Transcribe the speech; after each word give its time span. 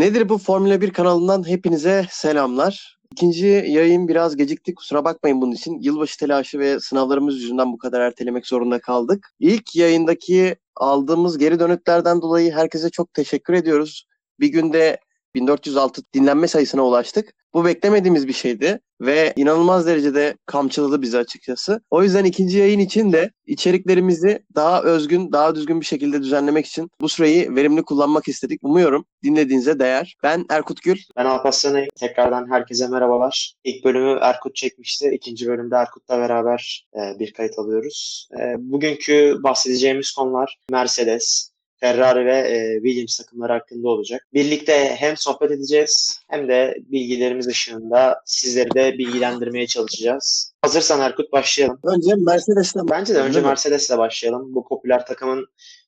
Nedir 0.00 0.28
bu 0.28 0.38
Formula 0.38 0.80
1 0.80 0.90
kanalından 0.92 1.48
hepinize 1.48 2.06
selamlar. 2.10 2.98
İkinci 3.12 3.46
yayın 3.46 4.08
biraz 4.08 4.36
gecikti. 4.36 4.74
Kusura 4.74 5.04
bakmayın 5.04 5.40
bunun 5.40 5.52
için. 5.52 5.78
Yılbaşı 5.80 6.18
telaşı 6.18 6.58
ve 6.58 6.80
sınavlarımız 6.80 7.42
yüzünden 7.42 7.72
bu 7.72 7.78
kadar 7.78 8.00
ertelemek 8.00 8.46
zorunda 8.46 8.80
kaldık. 8.80 9.28
İlk 9.40 9.76
yayındaki 9.76 10.56
aldığımız 10.76 11.38
geri 11.38 11.60
dönütlerden 11.60 12.22
dolayı 12.22 12.52
herkese 12.52 12.90
çok 12.90 13.14
teşekkür 13.14 13.54
ediyoruz. 13.54 14.06
Bir 14.40 14.48
günde 14.48 14.98
1406 15.34 16.02
dinlenme 16.14 16.48
sayısına 16.48 16.86
ulaştık. 16.86 17.34
Bu 17.54 17.64
beklemediğimiz 17.64 18.28
bir 18.28 18.32
şeydi 18.32 18.80
ve 19.00 19.32
inanılmaz 19.36 19.86
derecede 19.86 20.36
kamçıladı 20.46 21.02
bizi 21.02 21.18
açıkçası. 21.18 21.80
O 21.90 22.02
yüzden 22.02 22.24
ikinci 22.24 22.58
yayın 22.58 22.78
için 22.78 23.12
de 23.12 23.30
içeriklerimizi 23.46 24.42
daha 24.54 24.82
özgün, 24.82 25.32
daha 25.32 25.54
düzgün 25.54 25.80
bir 25.80 25.86
şekilde 25.86 26.22
düzenlemek 26.22 26.66
için 26.66 26.90
bu 27.00 27.08
süreyi 27.08 27.56
verimli 27.56 27.82
kullanmak 27.82 28.28
istedik. 28.28 28.60
Umuyorum 28.62 29.04
dinlediğinize 29.22 29.78
değer. 29.78 30.16
Ben 30.22 30.44
Erkut 30.50 30.82
Gül. 30.82 30.98
Ben 31.16 31.24
Alparslan'ı 31.24 31.86
tekrardan 31.96 32.50
herkese 32.50 32.88
merhabalar. 32.88 33.54
İlk 33.64 33.84
bölümü 33.84 34.18
Erkut 34.20 34.54
çekmişti. 34.54 35.10
İkinci 35.14 35.46
bölümde 35.46 35.76
Erkut'la 35.76 36.18
beraber 36.18 36.86
e, 36.94 37.18
bir 37.18 37.32
kayıt 37.32 37.58
alıyoruz. 37.58 38.28
E, 38.40 38.54
bugünkü 38.58 39.36
bahsedeceğimiz 39.42 40.10
konular 40.12 40.58
Mercedes, 40.70 41.49
Ferrari 41.80 42.26
ve 42.26 42.38
e, 42.38 42.80
Williams 42.82 43.18
takımları 43.18 43.52
hakkında 43.52 43.88
olacak. 43.88 44.26
Birlikte 44.34 44.96
hem 44.98 45.16
sohbet 45.16 45.50
edeceğiz 45.50 46.20
hem 46.28 46.48
de 46.48 46.76
bilgilerimiz 46.78 47.46
ışığında 47.46 48.22
sizleri 48.24 48.74
de 48.74 48.98
bilgilendirmeye 48.98 49.66
çalışacağız. 49.66 50.54
Hazırsan 50.62 51.00
Erkut 51.00 51.32
başlayalım. 51.32 51.78
Önce 51.84 52.14
Mercedes'ten 52.14 52.88
Bence 52.90 53.14
de 53.14 53.18
önce 53.18 53.40
Mercedes'le 53.40 53.98
başlayalım. 53.98 54.54
Bu 54.54 54.68
popüler 54.68 55.06
takımın 55.06 55.46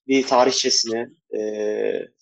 bir 0.09 0.27
tarihçesini, 0.27 1.09
e, 1.35 1.41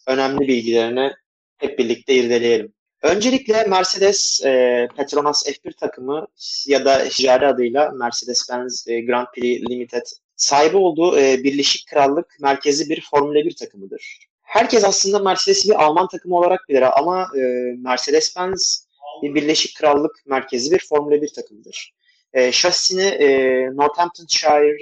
önemli 0.07 0.49
bilgilerini 0.49 1.13
hep 1.59 1.79
birlikte 1.79 2.15
irdeleyelim. 2.15 2.73
Öncelikle 3.03 3.65
Mercedes 3.65 4.45
e, 4.45 4.89
Petronas 4.97 5.49
F1 5.49 5.77
takımı 5.77 6.27
ya 6.67 6.85
da 6.85 7.09
ticari 7.09 7.47
adıyla 7.47 7.91
Mercedes-Benz 7.91 8.89
e, 8.89 9.01
Grand 9.01 9.27
Prix 9.35 9.71
Limited 9.71 10.03
sahibi 10.41 10.77
olduğu 10.77 11.19
e, 11.21 11.45
Birleşik 11.45 11.87
Krallık 11.87 12.37
merkezi 12.41 12.91
bir 12.91 13.07
Formula 13.11 13.35
1 13.35 13.57
takımıdır. 13.57 14.19
Herkes 14.43 14.85
aslında 14.85 15.19
Mercedes'i 15.19 15.69
bir 15.69 15.85
Alman 15.85 16.09
takımı 16.09 16.37
olarak 16.37 16.61
bilir 16.69 16.99
ama 16.99 17.29
e, 17.37 17.41
Mercedes-Benz 17.85 18.87
bir 19.23 19.35
Birleşik 19.35 19.77
Krallık 19.77 20.23
merkezi 20.27 20.73
bir 20.75 20.87
Formula 20.89 21.23
1 21.23 21.29
takımıdır. 21.29 21.95
E, 22.33 22.53
şasisini 22.53 23.03
e, 23.03 23.29
Northamptonshire 23.67 24.77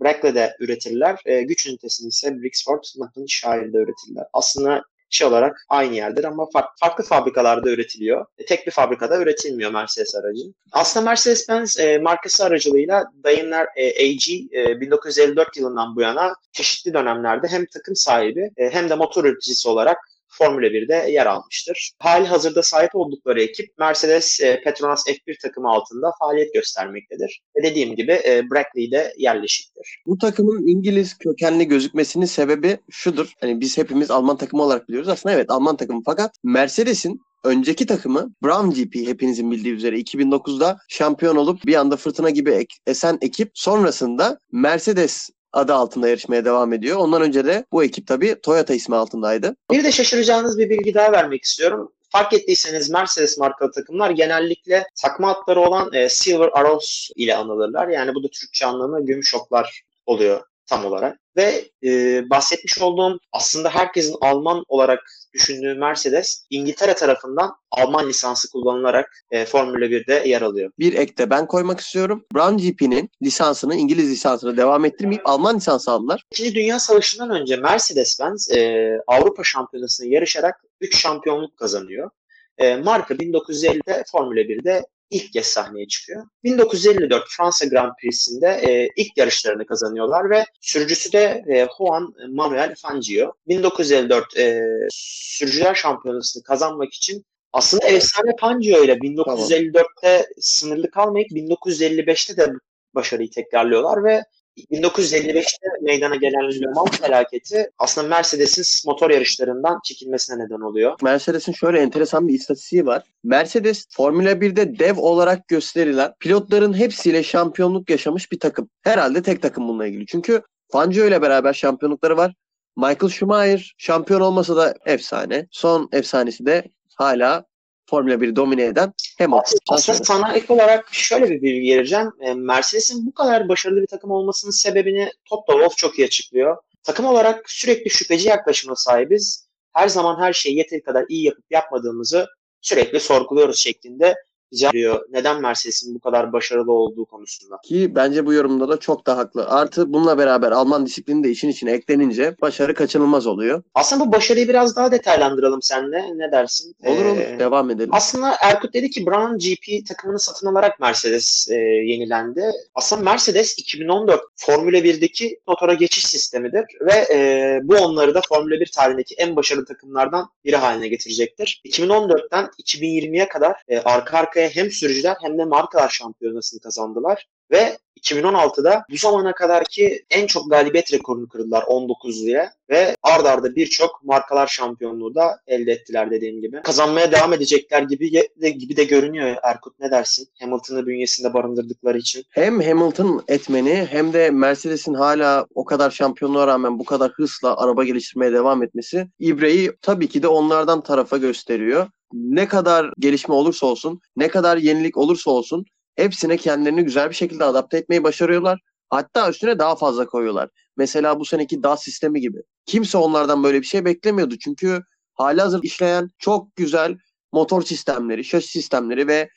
Brackle'de 0.00 0.56
üretirler. 0.60 1.18
E, 1.24 1.42
güç 1.42 1.66
ünitesini 1.66 2.08
ise 2.08 2.42
Brixford 2.42 2.84
Northamptonshire'da 2.96 3.78
üretirler. 3.78 4.24
Aslında 4.32 4.82
şey 5.10 5.26
olarak 5.26 5.64
aynı 5.68 5.94
yerdir 5.94 6.24
ama 6.24 6.48
farklı, 6.80 7.04
fabrikalarda 7.04 7.70
üretiliyor. 7.70 8.26
E, 8.38 8.44
tek 8.44 8.66
bir 8.66 8.72
fabrikada 8.72 9.18
üretilmiyor 9.18 9.70
Mercedes 9.70 10.14
aracı. 10.14 10.42
Aslında 10.72 11.10
Mercedes-Benz 11.10 11.80
e, 11.80 11.98
markası 11.98 12.44
aracılığıyla 12.44 13.04
Daimler 13.24 13.66
AG 13.76 14.52
e, 14.52 14.80
1954 14.80 15.56
yılından 15.56 15.96
bu 15.96 16.00
yana 16.00 16.34
çeşitli 16.52 16.94
dönemlerde 16.94 17.48
hem 17.48 17.66
takım 17.66 17.96
sahibi 17.96 18.50
e, 18.56 18.70
hem 18.70 18.90
de 18.90 18.94
motor 18.94 19.24
üreticisi 19.24 19.68
olarak 19.68 19.98
Formula 20.38 20.66
1'de 20.66 21.10
yer 21.10 21.26
almıştır. 21.26 21.92
Hali 21.98 22.26
hazırda 22.26 22.62
sahip 22.62 22.94
oldukları 22.94 23.42
ekip 23.42 23.78
Mercedes 23.78 24.40
e, 24.40 24.60
Petronas 24.64 25.06
F1 25.06 25.42
takımı 25.42 25.68
altında 25.68 26.12
faaliyet 26.18 26.54
göstermektedir. 26.54 27.40
Ve 27.56 27.62
dediğim 27.62 27.96
gibi 27.96 28.12
e, 28.12 28.50
Brackley'de 28.50 29.14
yerleşiktir. 29.18 30.02
Bu 30.06 30.18
takımın 30.18 30.66
İngiliz 30.66 31.18
kökenli 31.18 31.68
gözükmesinin 31.68 32.26
sebebi 32.26 32.78
şudur. 32.90 33.32
Hani 33.40 33.60
biz 33.60 33.78
hepimiz 33.78 34.10
Alman 34.10 34.36
takımı 34.36 34.62
olarak 34.62 34.88
biliyoruz. 34.88 35.08
Aslında 35.08 35.34
evet 35.34 35.50
Alman 35.50 35.76
takımı 35.76 36.02
fakat 36.04 36.30
Mercedes'in 36.44 37.20
önceki 37.44 37.86
takımı 37.86 38.34
Brown 38.42 38.70
GP 38.70 38.94
hepinizin 38.94 39.50
bildiği 39.50 39.74
üzere 39.74 40.00
2009'da 40.00 40.78
şampiyon 40.88 41.36
olup 41.36 41.66
bir 41.66 41.74
anda 41.74 41.96
fırtına 41.96 42.30
gibi 42.30 42.66
esen 42.86 43.18
ekip 43.20 43.50
sonrasında 43.54 44.38
Mercedes 44.52 45.30
adı 45.52 45.74
altında 45.74 46.08
yarışmaya 46.08 46.44
devam 46.44 46.72
ediyor. 46.72 46.96
Ondan 46.96 47.22
önce 47.22 47.44
de 47.44 47.64
bu 47.72 47.84
ekip 47.84 48.06
tabii 48.06 48.40
Toyota 48.42 48.74
ismi 48.74 48.96
altındaydı. 48.96 49.56
Bir 49.70 49.84
de 49.84 49.92
şaşıracağınız 49.92 50.58
bir 50.58 50.70
bilgi 50.70 50.94
daha 50.94 51.12
vermek 51.12 51.44
istiyorum. 51.44 51.92
Fark 52.10 52.32
ettiyseniz 52.32 52.90
Mercedes 52.90 53.38
markalı 53.38 53.72
takımlar 53.72 54.10
genellikle 54.10 54.86
takma 55.02 55.34
adları 55.34 55.60
olan 55.60 55.92
e, 55.92 56.08
Silver 56.08 56.50
Arrows 56.52 57.10
ile 57.16 57.36
anılırlar. 57.36 57.88
Yani 57.88 58.14
bu 58.14 58.22
da 58.22 58.28
Türkçe 58.28 58.66
anlamı 58.66 59.06
gümüş 59.06 59.34
oklar 59.34 59.82
oluyor 60.06 60.47
tam 60.68 60.84
olarak. 60.84 61.18
Ve 61.36 61.64
e, 61.84 62.22
bahsetmiş 62.30 62.78
olduğum 62.78 63.18
aslında 63.32 63.70
herkesin 63.70 64.16
Alman 64.20 64.64
olarak 64.68 65.00
düşündüğü 65.34 65.74
Mercedes 65.74 66.46
İngiltere 66.50 66.94
tarafından 66.94 67.54
Alman 67.70 68.08
lisansı 68.08 68.50
kullanılarak 68.50 69.24
e, 69.30 69.44
Formula 69.44 69.84
1'de 69.84 70.28
yer 70.28 70.42
alıyor. 70.42 70.70
Bir 70.78 70.92
ek 70.92 71.16
de 71.16 71.30
ben 71.30 71.46
koymak 71.46 71.80
istiyorum. 71.80 72.24
Brown 72.34 72.56
GP'nin 72.56 73.10
lisansını 73.22 73.74
İngiliz 73.74 74.10
lisansını 74.10 74.56
devam 74.56 74.84
ettirmeyip 74.84 75.28
Alman 75.28 75.56
lisansı 75.56 75.90
aldılar. 75.90 76.24
İkinci 76.32 76.54
Dünya 76.54 76.78
Savaşı'ndan 76.78 77.30
önce 77.30 77.56
Mercedes-Benz 77.56 78.56
e, 78.56 78.90
Avrupa 79.06 79.44
Şampiyonası'nı 79.44 80.08
yarışarak 80.08 80.64
3 80.80 80.96
şampiyonluk 80.96 81.56
kazanıyor. 81.56 82.10
E, 82.58 82.76
marka 82.76 83.14
1950'de 83.14 84.04
Formula 84.12 84.40
1'de 84.40 84.86
ilk 85.10 85.32
kez 85.32 85.46
sahneye 85.46 85.88
çıkıyor. 85.88 86.26
1954 86.44 87.24
Fransa 87.28 87.66
Grand 87.66 87.92
Prix'sinde 88.02 88.46
e, 88.48 88.88
ilk 88.96 89.16
yarışlarını 89.16 89.66
kazanıyorlar 89.66 90.30
ve 90.30 90.44
sürücüsü 90.60 91.12
de 91.12 91.44
e, 91.48 91.66
Juan 91.78 92.14
Manuel 92.28 92.74
Fangio. 92.74 93.32
1954 93.48 94.36
e, 94.36 94.62
sürücüler 94.90 95.74
şampiyonasını 95.74 96.42
kazanmak 96.42 96.94
için 96.94 97.24
aslında 97.52 97.86
efsane 97.86 98.30
Fangio 98.40 98.84
ile 98.84 98.92
1954'te 98.92 100.26
sınırlı 100.40 100.90
kalmayıp 100.90 101.30
1955'te 101.30 102.36
de 102.36 102.52
başarıyı 102.94 103.30
tekrarlıyorlar 103.30 104.04
ve 104.04 104.22
1955'te 104.70 105.68
meydana 105.82 106.16
gelen 106.16 106.62
Le 106.62 106.66
Mans 106.74 106.90
felaketi 106.90 107.70
aslında 107.78 108.08
Mercedes'in 108.08 108.90
motor 108.90 109.10
yarışlarından 109.10 109.80
çekilmesine 109.84 110.44
neden 110.44 110.60
oluyor. 110.60 110.98
Mercedes'in 111.02 111.52
şöyle 111.52 111.80
enteresan 111.80 112.28
bir 112.28 112.34
istatistiği 112.34 112.86
var. 112.86 113.02
Mercedes 113.24 113.86
Formula 113.90 114.32
1'de 114.32 114.78
dev 114.78 114.98
olarak 114.98 115.48
gösterilen 115.48 116.12
pilotların 116.20 116.74
hepsiyle 116.78 117.22
şampiyonluk 117.22 117.90
yaşamış 117.90 118.32
bir 118.32 118.40
takım. 118.40 118.70
Herhalde 118.82 119.22
tek 119.22 119.42
takım 119.42 119.68
bununla 119.68 119.86
ilgili. 119.86 120.06
Çünkü 120.06 120.42
Fangio 120.72 121.06
ile 121.06 121.22
beraber 121.22 121.52
şampiyonlukları 121.52 122.16
var. 122.16 122.34
Michael 122.76 123.10
Schumacher 123.10 123.74
şampiyon 123.78 124.20
olmasa 124.20 124.56
da 124.56 124.74
efsane. 124.86 125.46
Son 125.50 125.88
efsanesi 125.92 126.46
de 126.46 126.64
hala 126.96 127.44
Formula 127.90 128.14
1'i 128.14 128.36
domine 128.36 128.64
eden 128.64 128.92
Hamilton. 129.18 129.58
Aslında 129.68 130.04
sana 130.04 130.34
ek 130.34 130.52
olarak 130.52 130.88
şöyle 130.92 131.30
bir 131.30 131.42
bilgi 131.42 131.76
vereceğim. 131.76 132.12
E, 132.20 132.34
Mercedes'in 132.34 133.06
bu 133.06 133.14
kadar 133.14 133.48
başarılı 133.48 133.82
bir 133.82 133.86
takım 133.86 134.10
olmasının 134.10 134.52
sebebini 134.52 135.12
Toto 135.24 135.52
Wolff 135.52 135.76
çok 135.76 135.98
iyi 135.98 136.06
açıklıyor. 136.06 136.56
Takım 136.82 137.06
olarak 137.06 137.50
sürekli 137.50 137.90
şüpheci 137.90 138.28
yaklaşıma 138.28 138.76
sahibiz. 138.76 139.48
Her 139.72 139.88
zaman 139.88 140.20
her 140.20 140.32
şeyi 140.32 140.56
yeteri 140.56 140.82
kadar 140.82 141.04
iyi 141.08 141.24
yapıp 141.24 141.44
yapmadığımızı 141.50 142.26
sürekli 142.60 143.00
sorguluyoruz 143.00 143.58
şeklinde 143.58 144.14
rica 144.52 144.68
ediyor. 144.68 145.00
Neden 145.10 145.40
Mercedes'in 145.42 145.94
bu 145.94 146.00
kadar 146.00 146.32
başarılı 146.32 146.72
olduğu 146.72 147.04
konusunda. 147.04 147.58
Ki 147.64 147.94
bence 147.94 148.26
bu 148.26 148.32
yorumda 148.32 148.68
da 148.68 148.76
çok 148.76 149.06
da 149.06 149.16
haklı. 149.16 149.48
Artı 149.48 149.92
bununla 149.92 150.18
beraber 150.18 150.52
Alman 150.52 150.86
disiplini 150.86 151.24
de 151.24 151.30
işin 151.30 151.48
içine 151.48 151.72
eklenince 151.72 152.36
başarı 152.42 152.74
kaçınılmaz 152.74 153.26
oluyor. 153.26 153.62
Aslında 153.74 154.06
bu 154.06 154.12
başarıyı 154.12 154.48
biraz 154.48 154.76
daha 154.76 154.92
detaylandıralım 154.92 155.62
seninle. 155.62 156.04
Ne 156.18 156.32
dersin? 156.32 156.76
Olur 156.86 157.04
olur. 157.04 157.20
Ee, 157.20 157.38
Devam 157.38 157.70
edelim. 157.70 157.90
Aslında 157.92 158.34
Erkut 158.40 158.74
dedi 158.74 158.90
ki 158.90 159.06
Brown 159.06 159.36
GP 159.38 159.86
takımını 159.88 160.18
satın 160.18 160.46
alarak 160.46 160.80
Mercedes 160.80 161.48
e, 161.50 161.54
yenilendi. 161.54 162.42
Aslında 162.74 163.02
Mercedes 163.02 163.58
2014 163.58 164.20
Formula 164.36 164.78
1'deki 164.78 165.40
motora 165.46 165.74
geçiş 165.74 166.04
sistemidir 166.04 166.64
ve 166.80 167.14
e, 167.14 167.60
bu 167.62 167.76
onları 167.76 168.14
da 168.14 168.20
Formula 168.28 168.60
1 168.60 168.70
tarihindeki 168.74 169.14
en 169.14 169.36
başarılı 169.36 169.64
takımlardan 169.64 170.28
biri 170.44 170.56
haline 170.56 170.88
getirecektir. 170.88 171.62
2014'ten 171.64 172.48
2020'ye 172.62 173.28
kadar 173.28 173.62
e, 173.68 173.78
arka 173.78 174.18
arkaya 174.18 174.37
arkaya 174.38 174.48
hem 174.48 174.70
sürücüler 174.70 175.16
hem 175.22 175.38
de 175.38 175.44
markalar 175.44 175.88
şampiyonasını 175.88 176.60
kazandılar. 176.60 177.26
Ve 177.50 177.78
2016'da 178.02 178.84
bu 178.90 178.96
zamana 178.96 179.34
kadarki 179.34 180.04
en 180.10 180.26
çok 180.26 180.50
galibiyet 180.50 180.92
rekorunu 180.92 181.28
kırdılar 181.28 181.62
19 181.66 182.22
diye 182.22 182.50
ve 182.70 182.94
ard 183.02 183.24
arda 183.26 183.56
birçok 183.56 184.04
markalar 184.04 184.46
şampiyonluğu 184.46 185.14
da 185.14 185.40
elde 185.46 185.72
ettiler 185.72 186.10
dediğim 186.10 186.40
gibi. 186.40 186.62
Kazanmaya 186.62 187.12
devam 187.12 187.32
edecekler 187.32 187.82
gibi 187.82 188.12
de, 188.42 188.50
gibi 188.50 188.76
de 188.76 188.84
görünüyor 188.84 189.36
Erkut 189.42 189.80
ne 189.80 189.90
dersin? 189.90 190.28
Hamilton'ı 190.40 190.86
bünyesinde 190.86 191.34
barındırdıkları 191.34 191.98
için. 191.98 192.24
Hem 192.30 192.60
Hamilton 192.60 193.24
etmeni 193.28 193.88
hem 193.90 194.12
de 194.12 194.30
Mercedes'in 194.30 194.94
hala 194.94 195.46
o 195.54 195.64
kadar 195.64 195.90
şampiyonluğa 195.90 196.46
rağmen 196.46 196.78
bu 196.78 196.84
kadar 196.84 197.10
hızla 197.10 197.56
araba 197.56 197.84
geliştirmeye 197.84 198.32
devam 198.32 198.62
etmesi 198.62 199.08
İbre'yi 199.18 199.72
tabii 199.82 200.08
ki 200.08 200.22
de 200.22 200.28
onlardan 200.28 200.82
tarafa 200.82 201.16
gösteriyor 201.16 201.86
ne 202.12 202.48
kadar 202.48 202.92
gelişme 202.98 203.34
olursa 203.34 203.66
olsun, 203.66 204.00
ne 204.16 204.28
kadar 204.28 204.56
yenilik 204.56 204.96
olursa 204.96 205.30
olsun 205.30 205.64
hepsine 205.96 206.36
kendilerini 206.36 206.84
güzel 206.84 207.10
bir 207.10 207.14
şekilde 207.14 207.44
adapte 207.44 207.78
etmeyi 207.78 208.04
başarıyorlar. 208.04 208.60
Hatta 208.90 209.30
üstüne 209.30 209.58
daha 209.58 209.76
fazla 209.76 210.06
koyuyorlar. 210.06 210.48
Mesela 210.76 211.20
bu 211.20 211.24
seneki 211.24 211.62
DAS 211.62 211.82
sistemi 211.82 212.20
gibi. 212.20 212.38
Kimse 212.66 212.98
onlardan 212.98 213.44
böyle 213.44 213.60
bir 213.60 213.66
şey 213.66 213.84
beklemiyordu. 213.84 214.34
Çünkü 214.38 214.80
hali 215.14 215.40
hazır 215.40 215.62
işleyen 215.62 216.10
çok 216.18 216.56
güzel 216.56 216.96
motor 217.32 217.62
sistemleri, 217.62 218.24
şasi 218.24 218.48
sistemleri 218.48 219.06
ve 219.08 219.30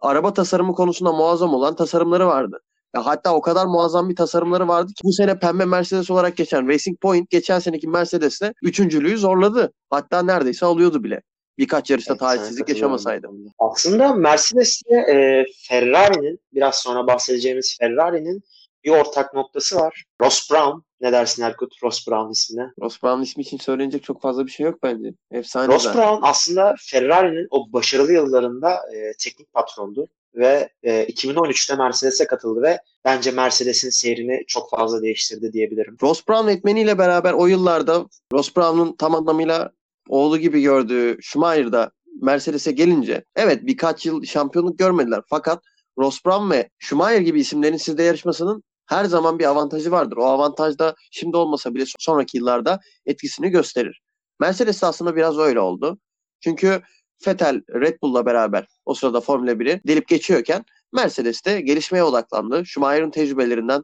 araba 0.00 0.32
tasarımı 0.34 0.74
konusunda 0.74 1.12
muazzam 1.12 1.54
olan 1.54 1.76
tasarımları 1.76 2.26
vardı. 2.26 2.60
Ya 2.96 3.06
hatta 3.06 3.34
o 3.34 3.40
kadar 3.40 3.66
muazzam 3.66 4.08
bir 4.08 4.16
tasarımları 4.16 4.68
vardı 4.68 4.88
ki 4.88 5.00
bu 5.04 5.12
sene 5.12 5.38
pembe 5.38 5.64
Mercedes 5.64 6.10
olarak 6.10 6.36
geçen 6.36 6.68
Racing 6.68 7.00
Point 7.00 7.30
geçen 7.30 7.58
seneki 7.58 7.88
Mercedes'le 7.88 8.52
üçüncülüğü 8.62 9.18
zorladı. 9.18 9.72
Hatta 9.90 10.22
neredeyse 10.22 10.66
alıyordu 10.66 11.04
bile. 11.04 11.22
Birkaç 11.58 11.90
yarışta 11.90 12.12
Evet, 12.12 12.20
talihsizlik 12.20 12.68
yaşamasaydı. 12.68 13.28
Aslında 13.58 14.14
Mercedes 14.14 14.82
ile 14.86 14.96
e, 14.98 15.46
Ferrari'nin 15.68 16.40
biraz 16.52 16.74
sonra 16.74 17.06
bahsedeceğimiz 17.06 17.76
Ferrari'nin 17.80 18.42
bir 18.84 18.90
ortak 18.90 19.34
noktası 19.34 19.76
var. 19.76 20.04
Ross 20.22 20.50
Brown. 20.50 20.78
Ne 21.00 21.12
dersin 21.12 21.42
Erkut 21.42 21.82
Ross 21.82 22.08
Brown 22.08 22.30
ismine? 22.30 22.70
Ross 22.82 23.02
Brown 23.02 23.22
ismi 23.22 23.42
için 23.42 23.58
söylenecek 23.58 24.02
çok 24.02 24.22
fazla 24.22 24.46
bir 24.46 24.50
şey 24.50 24.66
yok 24.66 24.78
bence. 24.82 25.08
Efsane 25.30 25.74
Ross 25.74 25.82
zaten. 25.82 26.02
Brown 26.02 26.20
aslında 26.22 26.74
Ferrari'nin 26.80 27.46
o 27.50 27.72
başarılı 27.72 28.12
yıllarında 28.12 28.74
e, 28.74 29.12
teknik 29.18 29.52
patrondu 29.52 30.08
ve 30.34 30.68
e, 30.82 31.04
2013'te 31.04 31.76
Mercedes'e 31.76 32.26
katıldı 32.26 32.62
ve 32.62 32.78
bence 33.04 33.30
Mercedes'in 33.30 33.90
seyrini 33.90 34.44
çok 34.46 34.70
fazla 34.70 35.02
değiştirdi 35.02 35.52
diyebilirim. 35.52 35.96
Ross 36.02 36.28
Brown 36.28 36.48
etmeniyle 36.48 36.98
beraber 36.98 37.32
o 37.32 37.46
yıllarda 37.46 38.06
Ross 38.32 38.56
Brown'un 38.56 38.96
tam 38.96 39.14
anlamıyla 39.14 39.72
oğlu 40.08 40.38
gibi 40.38 40.62
gördüğü 40.62 41.18
Schumacher'da 41.20 41.90
Mercedes'e 42.22 42.72
gelince 42.72 43.24
evet 43.36 43.66
birkaç 43.66 44.06
yıl 44.06 44.24
şampiyonluk 44.24 44.78
görmediler. 44.78 45.22
Fakat 45.30 45.62
Ross 45.98 46.24
Brown 46.26 46.50
ve 46.50 46.68
Schumacher 46.78 47.20
gibi 47.20 47.40
isimlerin 47.40 47.76
sizde 47.76 48.02
yarışmasının 48.02 48.62
her 48.86 49.04
zaman 49.04 49.38
bir 49.38 49.44
avantajı 49.44 49.90
vardır. 49.90 50.16
O 50.16 50.24
avantaj 50.24 50.78
da 50.78 50.94
şimdi 51.10 51.36
olmasa 51.36 51.74
bile 51.74 51.84
sonraki 51.98 52.36
yıllarda 52.36 52.80
etkisini 53.06 53.50
gösterir. 53.50 54.02
Mercedes 54.40 54.82
de 54.82 54.86
aslında 54.86 55.16
biraz 55.16 55.38
öyle 55.38 55.60
oldu. 55.60 55.98
Çünkü 56.40 56.82
Vettel 57.26 57.62
Red 57.74 57.98
Bull'la 58.02 58.26
beraber 58.26 58.66
o 58.84 58.94
sırada 58.94 59.20
Formula 59.20 59.52
1'i 59.52 59.80
delip 59.86 60.08
geçiyorken 60.08 60.64
Mercedes 60.92 61.44
de 61.44 61.60
gelişmeye 61.60 62.04
odaklandı. 62.04 62.66
Schumacher'ın 62.66 63.10
tecrübelerinden, 63.10 63.82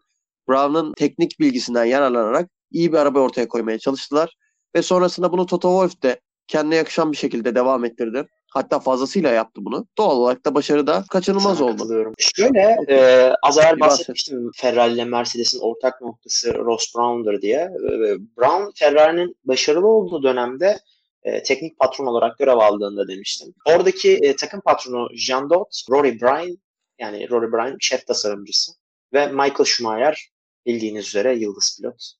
Brown'ın 0.48 0.94
teknik 0.94 1.40
bilgisinden 1.40 1.84
yararlanarak 1.84 2.50
iyi 2.70 2.92
bir 2.92 2.98
araba 2.98 3.20
ortaya 3.20 3.48
koymaya 3.48 3.78
çalıştılar. 3.78 4.36
Ve 4.76 4.82
sonrasında 4.82 5.32
bunu 5.32 5.46
Toto 5.46 5.68
Wolff 5.68 6.02
de 6.02 6.20
kendine 6.46 6.76
yakışan 6.76 7.12
bir 7.12 7.16
şekilde 7.16 7.54
devam 7.54 7.84
ettirdi. 7.84 8.28
Hatta 8.50 8.80
fazlasıyla 8.80 9.30
yaptı 9.30 9.64
bunu. 9.64 9.86
Doğal 9.98 10.16
olarak 10.16 10.44
da 10.44 10.54
başarı 10.54 10.86
da 10.86 11.04
kaçınılmaz 11.10 11.58
Sana 11.58 11.70
oldu. 11.70 12.12
Şöyle 12.18 12.76
e, 12.88 12.96
az 13.42 13.58
evvel 13.58 13.80
bahsetmiştim 13.80 14.50
Ferrari 14.56 14.92
ile 14.92 15.04
Mercedes'in 15.04 15.60
ortak 15.60 16.00
noktası 16.00 16.54
Ross 16.54 16.94
Brown'dur 16.96 17.40
diye. 17.40 17.58
E, 17.58 17.98
Brown 18.36 18.70
Ferrari'nin 18.74 19.36
başarılı 19.44 19.86
olduğu 19.86 20.22
dönemde 20.22 20.78
e, 21.22 21.42
teknik 21.42 21.78
patron 21.78 22.06
olarak 22.06 22.38
görev 22.38 22.56
aldığında 22.56 23.08
demiştim. 23.08 23.54
Oradaki 23.66 24.18
e, 24.22 24.36
takım 24.36 24.60
patronu 24.60 25.08
Jean 25.14 25.50
Dot, 25.50 25.82
Rory 25.90 26.20
Bryan 26.20 26.58
yani 26.98 27.30
Rory 27.30 27.52
Bryan 27.52 27.76
şef 27.80 28.06
tasarımcısı 28.06 28.72
ve 29.12 29.26
Michael 29.26 29.64
Schumacher 29.64 30.28
bildiğiniz 30.66 31.06
üzere 31.06 31.34
yıldız 31.36 31.78
pilot. 31.80 32.14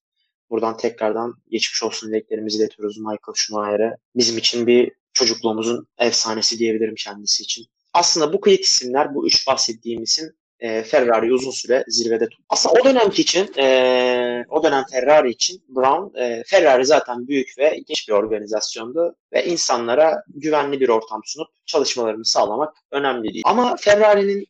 Buradan 0.55 0.77
tekrardan 0.77 1.35
geçmiş 1.51 1.83
olsun 1.83 2.11
dileklerimizi 2.11 2.59
iletiyoruz 2.59 2.99
Michael 2.99 3.35
Schumacher'e. 3.35 3.97
Bizim 4.17 4.39
için 4.39 4.67
bir 4.67 4.93
çocukluğumuzun 5.13 5.87
efsanesi 5.99 6.59
diyebilirim 6.59 6.95
kendisi 6.95 7.43
için. 7.43 7.65
Aslında 7.93 8.33
bu 8.33 8.41
kıyık 8.41 8.65
isimler, 8.65 9.15
bu 9.15 9.27
üç 9.27 9.47
bahsettiğim 9.47 10.03
isim 10.03 10.33
e, 10.61 10.83
Ferrari'yi 10.83 11.33
uzun 11.33 11.51
süre 11.51 11.85
zirvede 11.89 12.29
tuttu. 12.29 12.45
Aslında 12.49 12.81
o 12.81 12.85
dönemki 12.85 13.23
için, 13.23 13.53
e, 13.59 14.45
o 14.49 14.63
dönem 14.63 14.85
Ferrari 14.91 15.31
için 15.31 15.63
Brown, 15.69 16.19
e, 16.19 16.43
Ferrari 16.47 16.87
zaten 16.87 17.29
büyük 17.29 17.59
ve 17.59 17.83
genç 17.87 18.09
bir 18.09 18.13
organizasyondu 18.13 19.17
ve 19.33 19.47
insanlara 19.47 20.23
güvenli 20.29 20.81
bir 20.81 20.89
ortam 20.89 21.21
sunup 21.25 21.49
çalışmalarını 21.67 22.25
sağlamak 22.25 22.77
önemliydi. 22.91 23.41
Ama 23.45 23.77
Ferrari'nin 23.77 24.47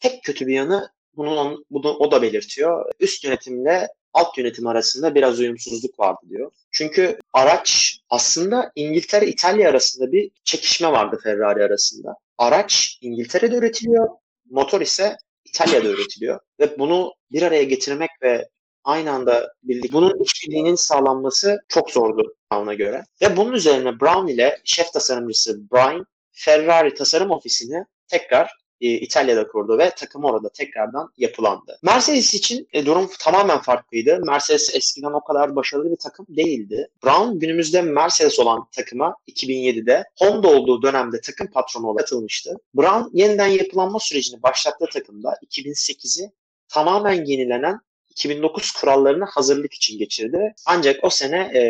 tek 0.00 0.22
kötü 0.24 0.46
bir 0.46 0.54
yanı 0.54 0.90
bunu, 1.16 1.64
bunu 1.70 1.90
o 1.90 2.10
da 2.10 2.22
belirtiyor. 2.22 2.92
Üst 3.00 3.24
yönetimle 3.24 3.88
alt 4.16 4.38
yönetim 4.38 4.66
arasında 4.66 5.14
biraz 5.14 5.40
uyumsuzluk 5.40 5.98
vardı 5.98 6.20
diyor. 6.28 6.50
Çünkü 6.70 7.18
araç 7.32 7.98
aslında 8.10 8.72
İngiltere 8.74 9.26
İtalya 9.26 9.70
arasında 9.70 10.12
bir 10.12 10.30
çekişme 10.44 10.92
vardı 10.92 11.20
Ferrari 11.22 11.64
arasında. 11.64 12.14
Araç 12.38 12.98
İngiltere'de 13.00 13.56
üretiliyor, 13.56 14.08
motor 14.50 14.80
ise 14.80 15.16
İtalya'da 15.44 15.88
üretiliyor 15.88 16.40
ve 16.60 16.78
bunu 16.78 17.14
bir 17.32 17.42
araya 17.42 17.62
getirmek 17.62 18.10
ve 18.22 18.48
aynı 18.84 19.12
anda 19.12 19.52
birlik 19.62 19.92
bunun 19.92 20.24
işbirliğinin 20.24 20.74
sağlanması 20.74 21.58
çok 21.68 21.90
zordu 21.90 22.34
Brown'a 22.52 22.74
göre. 22.74 23.04
Ve 23.22 23.36
bunun 23.36 23.52
üzerine 23.52 24.00
Brown 24.00 24.26
ile 24.26 24.58
şef 24.64 24.92
tasarımcısı 24.92 25.70
Brian 25.72 26.06
Ferrari 26.32 26.94
tasarım 26.94 27.30
ofisini 27.30 27.84
tekrar 28.08 28.50
e, 28.80 28.88
İtalya'da 28.88 29.48
kurdu 29.48 29.78
ve 29.78 29.90
takım 29.96 30.24
orada 30.24 30.48
tekrardan 30.48 31.12
yapılandı. 31.16 31.78
Mercedes 31.82 32.34
için 32.34 32.68
e, 32.72 32.86
durum 32.86 33.10
tamamen 33.20 33.60
farklıydı. 33.60 34.20
Mercedes 34.26 34.74
eskiden 34.74 35.12
o 35.12 35.24
kadar 35.24 35.56
başarılı 35.56 35.90
bir 35.90 35.96
takım 35.96 36.26
değildi. 36.28 36.88
Brown 37.04 37.38
günümüzde 37.38 37.82
Mercedes 37.82 38.38
olan 38.38 38.66
takıma 38.72 39.16
2007'de 39.28 40.04
Honda 40.18 40.48
olduğu 40.48 40.82
dönemde 40.82 41.20
takım 41.20 41.46
patronu 41.46 41.86
olarak 41.86 42.06
katılmıştı. 42.06 42.56
Brown 42.74 43.16
yeniden 43.18 43.46
yapılanma 43.46 43.98
sürecini 44.00 44.42
başlattığı 44.42 44.86
takımda 44.92 45.38
2008'i 45.46 46.32
tamamen 46.68 47.24
yenilenen 47.24 47.80
2009 48.10 48.72
kurallarına 48.72 49.26
hazırlık 49.30 49.74
için 49.74 49.98
geçirdi. 49.98 50.54
Ancak 50.66 51.04
o 51.04 51.10
sene 51.10 51.36
e, 51.36 51.60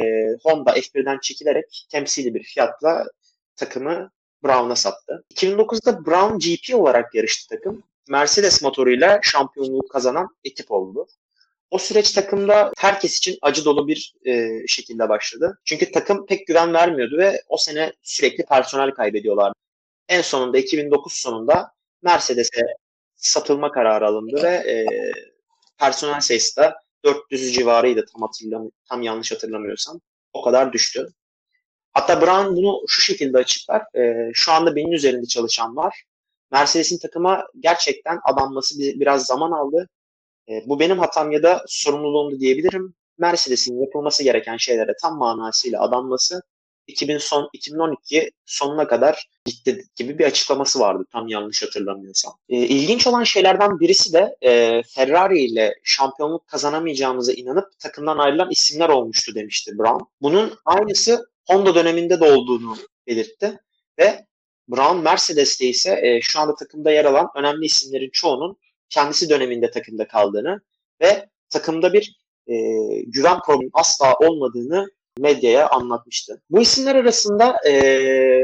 Honda 0.43 0.71
F1'den 0.71 1.19
çekilerek 1.23 1.87
temsili 1.91 2.35
bir 2.35 2.43
fiyatla 2.43 3.07
takımı 3.57 4.11
Brown'a 4.47 4.77
sattı. 4.77 5.25
2009'da 5.35 6.07
Brown 6.07 6.39
GP 6.39 6.81
olarak 6.81 7.15
yarıştı 7.15 7.57
takım. 7.57 7.83
Mercedes 8.09 8.63
motoruyla 8.63 9.21
şampiyonluğu 9.23 9.89
kazanan 9.89 10.29
ekip 10.45 10.71
oldu. 10.71 11.07
O 11.71 11.79
süreç 11.79 12.13
takımda 12.13 12.73
herkes 12.79 13.19
için 13.19 13.39
acı 13.43 13.65
dolu 13.65 13.89
bir 13.89 14.15
e, 14.27 14.51
şekilde 14.67 15.09
başladı. 15.09 15.59
Çünkü 15.65 15.93
takım 15.93 16.27
pek 16.27 16.47
güven 16.47 16.75
vermiyordu 16.75 17.19
ve 17.19 17.43
o 17.49 17.57
sene 17.57 17.93
sürekli 18.03 18.45
personel 18.45 18.91
kaybediyorlardı. 18.91 19.55
En 20.09 20.23
sonunda 20.23 20.59
2009 20.59 21.13
sonunda 21.13 21.73
Mercedes'e 22.03 22.63
satılma 23.17 23.71
kararı 23.73 24.07
alındı 24.07 24.43
ve 24.43 24.49
e, 24.49 24.87
personel 25.79 26.21
sayısı 26.21 26.57
da 26.57 26.75
400 27.05 27.55
civarıydı 27.55 28.05
tam 28.13 28.23
hatırlam 28.23 28.71
tam 28.89 29.03
yanlış 29.03 29.33
hatırlamıyorsam. 29.33 30.01
O 30.33 30.43
kadar 30.43 30.73
düştü. 30.73 31.09
Hatta 31.97 32.21
Brown 32.21 32.57
bunu 32.57 32.83
şu 32.89 33.03
şekilde 33.03 33.39
açıklar. 33.39 33.83
E, 33.97 34.31
şu 34.35 34.53
anda 34.53 34.77
benim 34.77 34.93
üzerinde 34.93 35.27
çalışan 35.27 35.77
var. 35.77 36.03
Mercedes'in 36.53 36.99
takıma 36.99 37.47
gerçekten 37.61 38.19
adanması 38.25 38.79
bir, 38.79 39.01
biraz 39.01 39.27
zaman 39.27 39.53
aldı. 39.53 39.89
E, 40.49 40.53
bu 40.67 40.81
benim 40.81 40.99
hatam 40.99 41.31
ya 41.31 41.43
da 41.43 41.65
sorumluluğumdu 41.67 42.41
diyebilirim. 42.41 42.95
Mercedes'in 43.19 43.81
yapılması 43.81 44.25
gereken 44.25 44.57
şeylere 44.57 44.93
tam 45.03 45.19
manasıyla 45.19 45.83
adanması 45.83 46.43
2000 46.87 47.19
son 47.19 47.49
2012 47.53 48.31
sonuna 48.47 48.87
kadar 48.87 49.29
gitti 49.45 49.85
gibi 49.97 50.19
bir 50.19 50.25
açıklaması 50.25 50.81
vardı 50.81 51.05
tam 51.13 51.29
yanlış 51.29 51.63
hatırlamıyorsam. 51.63 52.33
E, 52.49 52.57
ilginç 52.57 53.07
olan 53.07 53.25
şeylerden 53.25 53.81
birisi 53.81 54.13
de 54.13 54.37
e, 54.43 54.83
Ferrari 54.83 55.41
ile 55.41 55.75
şampiyonluk 55.85 56.47
kazanamayacağımıza 56.47 57.33
inanıp 57.33 57.79
takımdan 57.79 58.19
ayrılan 58.19 58.51
isimler 58.51 58.89
olmuştu 58.89 59.35
demişti 59.35 59.79
Brown. 59.79 60.05
Bunun 60.21 60.55
aynısı 60.65 61.36
Honda 61.47 61.75
döneminde 61.75 62.21
de 62.21 62.25
olduğunu 62.25 62.77
belirtti 63.07 63.61
ve 63.99 64.27
Brown 64.69 64.99
Mercedes'te 64.99 65.67
ise 65.67 66.01
e, 66.03 66.21
şu 66.21 66.41
anda 66.41 66.55
takımda 66.55 66.91
yer 66.91 67.05
alan 67.05 67.29
önemli 67.37 67.65
isimlerin 67.65 68.11
çoğunun 68.13 68.57
kendisi 68.89 69.31
döneminde 69.31 69.71
takımda 69.71 70.09
kaldığını 70.09 70.61
ve 71.01 71.29
takımda 71.51 71.93
bir 71.93 72.17
e, 72.47 72.55
güven 73.07 73.41
problemi 73.47 73.71
asla 73.73 74.15
olmadığını 74.15 74.87
medyaya 75.19 75.69
anlatmıştı. 75.69 76.43
Bu 76.51 76.61
isimler 76.61 76.95
arasında 76.95 77.69
e, 77.69 78.43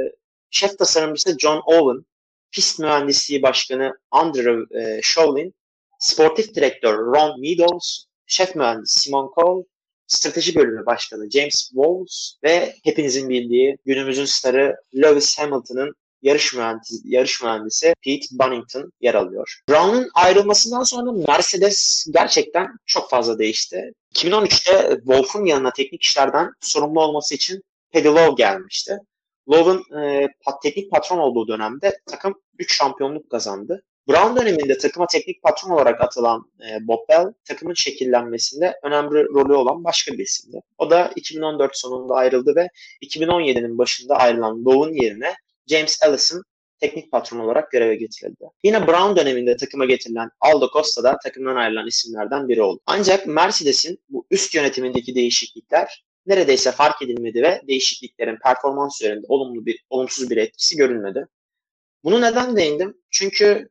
şef 0.50 0.78
tasarımcısı 0.78 1.38
John 1.38 1.62
Owen, 1.66 2.04
pist 2.50 2.78
mühendisliği 2.78 3.42
başkanı 3.42 3.98
Andrew 4.10 4.80
e, 4.80 5.00
Shovlin, 5.02 5.54
sportif 5.98 6.54
direktör 6.54 6.98
Ron 6.98 7.40
Meadows, 7.40 8.04
şef 8.26 8.56
mühendis 8.56 8.90
Simon 8.92 9.32
Cole, 9.34 9.64
strateji 10.12 10.54
bölümü 10.54 10.86
başkanı 10.86 11.30
James 11.30 11.68
Walls 11.68 12.32
ve 12.44 12.74
hepinizin 12.84 13.28
bildiği 13.28 13.76
günümüzün 13.86 14.24
starı 14.24 14.76
Lewis 14.94 15.38
Hamilton'ın 15.38 15.94
yarış 16.22 16.54
mühendisi, 16.54 16.94
yarış 17.04 17.42
mühendisi 17.42 17.94
Pete 18.04 18.26
Bunnington 18.30 18.92
yer 19.00 19.14
alıyor. 19.14 19.60
Brown'un 19.68 20.10
ayrılmasından 20.14 20.82
sonra 20.82 21.12
Mercedes 21.12 22.06
gerçekten 22.14 22.66
çok 22.86 23.10
fazla 23.10 23.38
değişti. 23.38 23.92
2013'te 24.14 24.96
Wolff'un 24.96 25.44
yanına 25.44 25.70
teknik 25.70 26.02
işlerden 26.02 26.50
sorumlu 26.60 27.00
olması 27.00 27.34
için 27.34 27.62
Paddy 27.92 28.08
Lowe 28.08 28.34
gelmişti. 28.36 28.98
Lowe'un 29.48 29.98
e, 30.02 30.28
teknik 30.62 30.90
patron 30.90 31.18
olduğu 31.18 31.48
dönemde 31.48 31.98
takım 32.06 32.34
3 32.58 32.76
şampiyonluk 32.76 33.30
kazandı. 33.30 33.82
Brown 34.08 34.36
döneminde 34.36 34.78
takıma 34.78 35.06
teknik 35.06 35.42
patron 35.42 35.70
olarak 35.70 36.00
atılan 36.00 36.52
e, 36.60 36.88
Bob 36.88 37.08
Bell 37.08 37.32
takımın 37.44 37.74
şekillenmesinde 37.74 38.74
önemli 38.82 39.24
rolü 39.24 39.54
olan 39.54 39.84
başka 39.84 40.12
bir 40.12 40.18
isimdi. 40.18 40.60
O 40.78 40.90
da 40.90 41.12
2014 41.16 41.76
sonunda 41.76 42.14
ayrıldı 42.14 42.56
ve 42.56 42.68
2017'nin 43.02 43.78
başında 43.78 44.16
ayrılan 44.16 44.64
Lowe'un 44.64 44.92
yerine 44.92 45.34
James 45.66 46.02
Ellison 46.02 46.42
teknik 46.80 47.12
patron 47.12 47.38
olarak 47.38 47.70
göreve 47.70 47.94
getirildi. 47.94 48.44
Yine 48.62 48.86
Brown 48.86 49.16
döneminde 49.16 49.56
takıma 49.56 49.84
getirilen 49.84 50.30
Aldo 50.40 50.68
Costa 50.72 51.02
da 51.02 51.18
takımdan 51.24 51.56
ayrılan 51.56 51.86
isimlerden 51.86 52.48
biri 52.48 52.62
oldu. 52.62 52.80
Ancak 52.86 53.26
Mercedes'in 53.26 53.98
bu 54.08 54.26
üst 54.30 54.54
yönetimindeki 54.54 55.14
değişiklikler 55.14 56.04
neredeyse 56.26 56.72
fark 56.72 57.02
edilmedi 57.02 57.42
ve 57.42 57.60
değişikliklerin 57.68 58.38
performans 58.44 59.02
üzerinde 59.02 59.26
olumlu 59.28 59.66
bir 59.66 59.84
olumsuz 59.90 60.30
bir 60.30 60.36
etkisi 60.36 60.76
görülmedi. 60.76 61.26
Bunu 62.04 62.20
neden 62.20 62.56
değindim? 62.56 62.94
Çünkü 63.10 63.68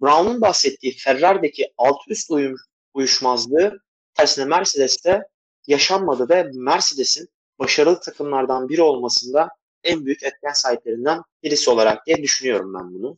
Brown'un 0.00 0.40
bahsettiği 0.40 0.96
Ferrari'deki 0.96 1.72
alt 1.78 1.98
üst 2.08 2.30
uyum, 2.30 2.56
uyuşmazlığı 2.94 3.78
tersine 4.14 4.44
Mercedes'te 4.44 5.22
yaşanmadı 5.66 6.28
ve 6.28 6.50
Mercedes'in 6.54 7.28
başarılı 7.58 8.00
takımlardan 8.00 8.68
biri 8.68 8.82
olmasında 8.82 9.48
en 9.84 10.06
büyük 10.06 10.22
etken 10.22 10.52
sahiplerinden 10.52 11.22
birisi 11.42 11.70
olarak 11.70 12.06
diye 12.06 12.22
düşünüyorum 12.22 12.74
ben 12.74 12.94
bunu. 12.94 13.16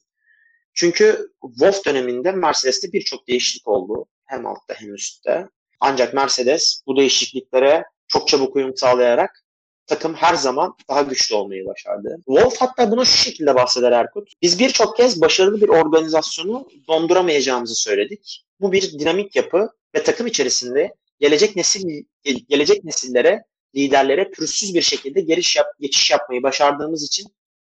Çünkü 0.74 1.32
Wolf 1.40 1.86
döneminde 1.86 2.32
Mercedes'te 2.32 2.92
birçok 2.92 3.28
değişiklik 3.28 3.68
oldu. 3.68 4.06
Hem 4.26 4.46
altta 4.46 4.74
hem 4.74 4.94
üstte. 4.94 5.48
Ancak 5.80 6.14
Mercedes 6.14 6.82
bu 6.86 6.96
değişikliklere 6.96 7.84
çok 8.08 8.28
çabuk 8.28 8.56
uyum 8.56 8.76
sağlayarak 8.76 9.44
takım 9.90 10.14
her 10.14 10.34
zaman 10.34 10.74
daha 10.88 11.02
güçlü 11.02 11.34
olmayı 11.34 11.66
başardı. 11.66 12.16
Wolf 12.26 12.56
hatta 12.60 12.90
bunu 12.90 13.06
şu 13.06 13.16
şekilde 13.16 13.54
bahseder 13.54 13.92
Erkut. 13.92 14.32
Biz 14.42 14.58
birçok 14.58 14.96
kez 14.96 15.20
başarılı 15.20 15.60
bir 15.60 15.68
organizasyonu 15.68 16.68
donduramayacağımızı 16.88 17.74
söyledik. 17.74 18.44
Bu 18.60 18.72
bir 18.72 18.98
dinamik 18.98 19.36
yapı 19.36 19.70
ve 19.94 20.02
takım 20.02 20.26
içerisinde 20.26 20.94
gelecek 21.20 21.56
nesil 21.56 22.04
gelecek 22.48 22.84
nesillere, 22.84 23.44
liderlere 23.76 24.30
pürüzsüz 24.30 24.74
bir 24.74 24.82
şekilde 24.82 25.20
giriş 25.20 25.56
yap, 25.56 25.66
geçiş 25.80 26.10
yapmayı 26.10 26.42
başardığımız 26.42 27.04
için 27.04 27.26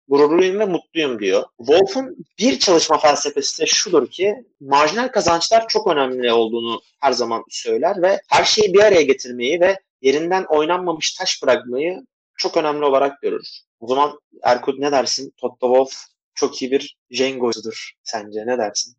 gururluyum 0.07 0.59
ve 0.59 0.65
mutluyum 0.65 1.19
diyor. 1.19 1.43
Wolf'un 1.57 2.25
bir 2.39 2.59
çalışma 2.59 2.97
felsefesi 2.97 3.61
de 3.61 3.65
şudur 3.65 4.07
ki 4.07 4.35
marjinal 4.59 5.07
kazançlar 5.07 5.67
çok 5.67 5.87
önemli 5.87 6.33
olduğunu 6.33 6.81
her 6.99 7.11
zaman 7.11 7.43
söyler 7.49 8.01
ve 8.01 8.21
her 8.27 8.43
şeyi 8.43 8.73
bir 8.73 8.79
araya 8.79 9.01
getirmeyi 9.01 9.61
ve 9.61 9.77
yerinden 10.01 10.45
oynanmamış 10.49 11.13
taş 11.13 11.43
bırakmayı 11.43 12.01
çok 12.37 12.57
önemli 12.57 12.85
olarak 12.85 13.21
görür. 13.21 13.47
O 13.79 13.87
zaman 13.87 14.19
Erkut 14.43 14.79
ne 14.79 14.91
dersin? 14.91 15.33
Toto 15.37 15.67
Wolff 15.67 16.05
çok 16.35 16.61
iyi 16.61 16.71
bir 16.71 16.97
Jengo'sudur 17.09 17.91
sence 18.03 18.43
ne 18.45 18.57
dersin? 18.57 18.95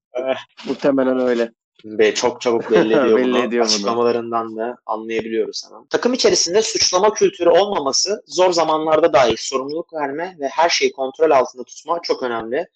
Muhtemelen 0.67 1.19
öyle. 1.21 1.53
Ve 1.85 2.15
çok 2.15 2.41
çabuk 2.41 2.71
belli 2.71 2.93
ediyor 2.93 3.19
Belli 3.19 3.25
bunu. 3.29 3.39
ediyor 3.39 3.65
bunu. 3.65 3.75
Açıklamalarından 3.75 4.57
da 4.57 4.77
anlayabiliyoruz 4.87 5.63
hemen. 5.69 5.87
Takım 5.87 6.15
içerisinde 6.15 6.63
suçlama 6.63 7.15
kültürü 7.15 7.49
olmaması 7.49 8.23
zor 8.27 8.53
zamanlarda 8.53 9.13
dahi 9.13 9.35
sorumluluk 9.39 9.93
verme 9.95 10.37
ve 10.41 10.49
her 10.49 10.69
şeyi 10.69 10.93
kontrol 10.93 11.31
altında 11.31 11.65
tutma 11.65 12.01
çok 12.03 12.23
önemli. 12.23 12.67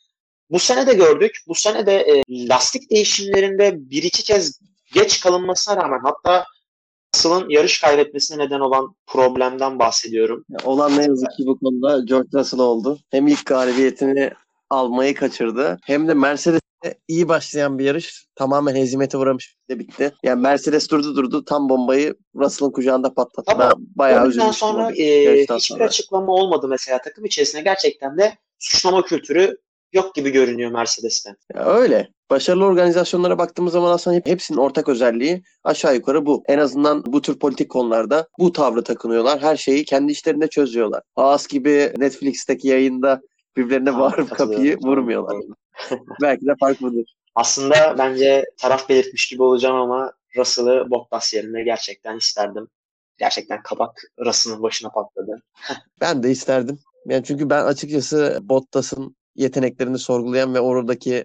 Bu 0.50 0.59
sene 0.59 0.87
de 0.87 0.95
gördük. 0.95 1.37
Bu 1.49 1.54
sene 1.54 1.87
de 1.87 2.00
e, 2.00 2.23
lastik 2.49 2.90
değişimlerinde 2.90 3.90
bir 3.90 4.02
iki 4.02 4.23
kez 4.23 4.61
geç 4.95 5.21
kalınmasına 5.21 5.76
rağmen 5.76 6.00
hatta 6.02 6.45
Russell'ın 7.16 7.49
yarış 7.49 7.80
kaybetmesine 7.80 8.44
neden 8.44 8.61
olan 8.61 8.94
problemden 9.06 9.78
bahsediyorum. 9.78 10.44
Olan 10.64 10.96
ne 10.96 11.04
yazık 11.04 11.30
ki 11.37 11.42
bu 11.46 11.58
konuda 11.58 12.00
George 12.04 12.28
Russell 12.35 12.61
oldu. 12.61 12.99
Hem 13.11 13.26
ilk 13.26 13.46
galibiyetini 13.46 14.30
almayı 14.70 15.14
kaçırdı 15.14 15.78
hem 15.85 16.08
de 16.08 16.14
Mercedes'e 16.14 16.94
iyi 17.08 17.28
başlayan 17.28 17.78
bir 17.78 17.85
yarış 17.85 18.26
tamamen 18.35 18.75
hezimete 18.75 19.18
uğramış 19.18 19.56
de 19.70 19.78
bitti. 19.78 20.12
Yani 20.23 20.40
Mercedes 20.40 20.90
durdu 20.90 21.16
durdu 21.16 21.44
tam 21.44 21.68
bombayı 21.68 22.14
Russell'ın 22.35 22.73
kucağında 22.73 23.14
patlattı. 23.14 23.52
Ama 23.52 23.70
ben 23.70 23.87
bayağı 23.96 24.18
Ondan 24.18 24.30
üzülmüştüm. 24.30 24.68
sonra 24.68 24.90
e, 24.90 25.42
hiçbir 25.42 25.58
sonra. 25.58 25.85
açıklama 25.85 26.32
olmadı 26.32 26.68
mesela 26.68 27.00
takım 27.02 27.25
içerisinde 27.25 27.62
gerçekten 27.62 28.18
de 28.18 28.38
suçlama 28.58 29.02
kültürü 29.02 29.56
yok 29.92 30.14
gibi 30.14 30.30
görünüyor 30.30 30.70
Mercedes'ten. 30.70 31.37
Ya 31.54 31.64
öyle. 31.64 32.08
Başarılı 32.30 32.64
organizasyonlara 32.64 33.38
baktığımız 33.38 33.73
zaman 33.73 33.92
aslında 33.92 34.16
hep, 34.16 34.26
hepsinin 34.26 34.59
ortak 34.59 34.88
özelliği 34.88 35.42
aşağı 35.64 35.95
yukarı 35.95 36.26
bu. 36.26 36.45
En 36.49 36.59
azından 36.59 37.04
bu 37.06 37.23
tür 37.23 37.38
politik 37.38 37.71
konularda 37.71 38.28
bu 38.38 38.52
tavrı 38.52 38.85
takınıyorlar. 38.85 39.40
Her 39.40 39.56
şeyi 39.56 39.85
kendi 39.85 40.12
işlerinde 40.12 40.49
çözüyorlar. 40.49 41.02
Haas 41.14 41.47
gibi 41.47 41.92
Netflix'teki 41.97 42.68
yayında 42.68 43.21
birbirine 43.56 43.90
Ha, 43.90 44.00
bağırıp 44.00 44.30
kapıyı 44.30 44.76
vurmuyorlar. 44.78 45.37
Belki 46.23 46.47
de 46.47 46.54
fark 46.61 46.83
budur. 46.83 47.04
Aslında 47.35 47.95
bence 47.99 48.45
taraf 48.59 48.88
belirtmiş 48.88 49.28
gibi 49.28 49.42
olacağım 49.42 49.76
ama 49.76 50.12
Russell'ı 50.37 50.90
Bottas 50.90 51.35
yerine 51.35 51.62
gerçekten 51.62 52.16
isterdim. 52.16 52.68
Gerçekten 53.18 53.62
kabak 53.62 54.02
Russell'ın 54.26 54.62
başına 54.62 54.90
patladı. 54.90 55.42
Ben 56.00 56.23
de 56.23 56.30
isterdim. 56.30 56.78
Yani 57.06 57.25
çünkü 57.25 57.50
ben 57.50 57.64
açıkçası 57.64 58.38
Bottas'ın 58.42 59.16
yeteneklerini 59.35 59.99
sorgulayan 59.99 60.54
ve 60.54 60.61
oradaki 60.61 61.25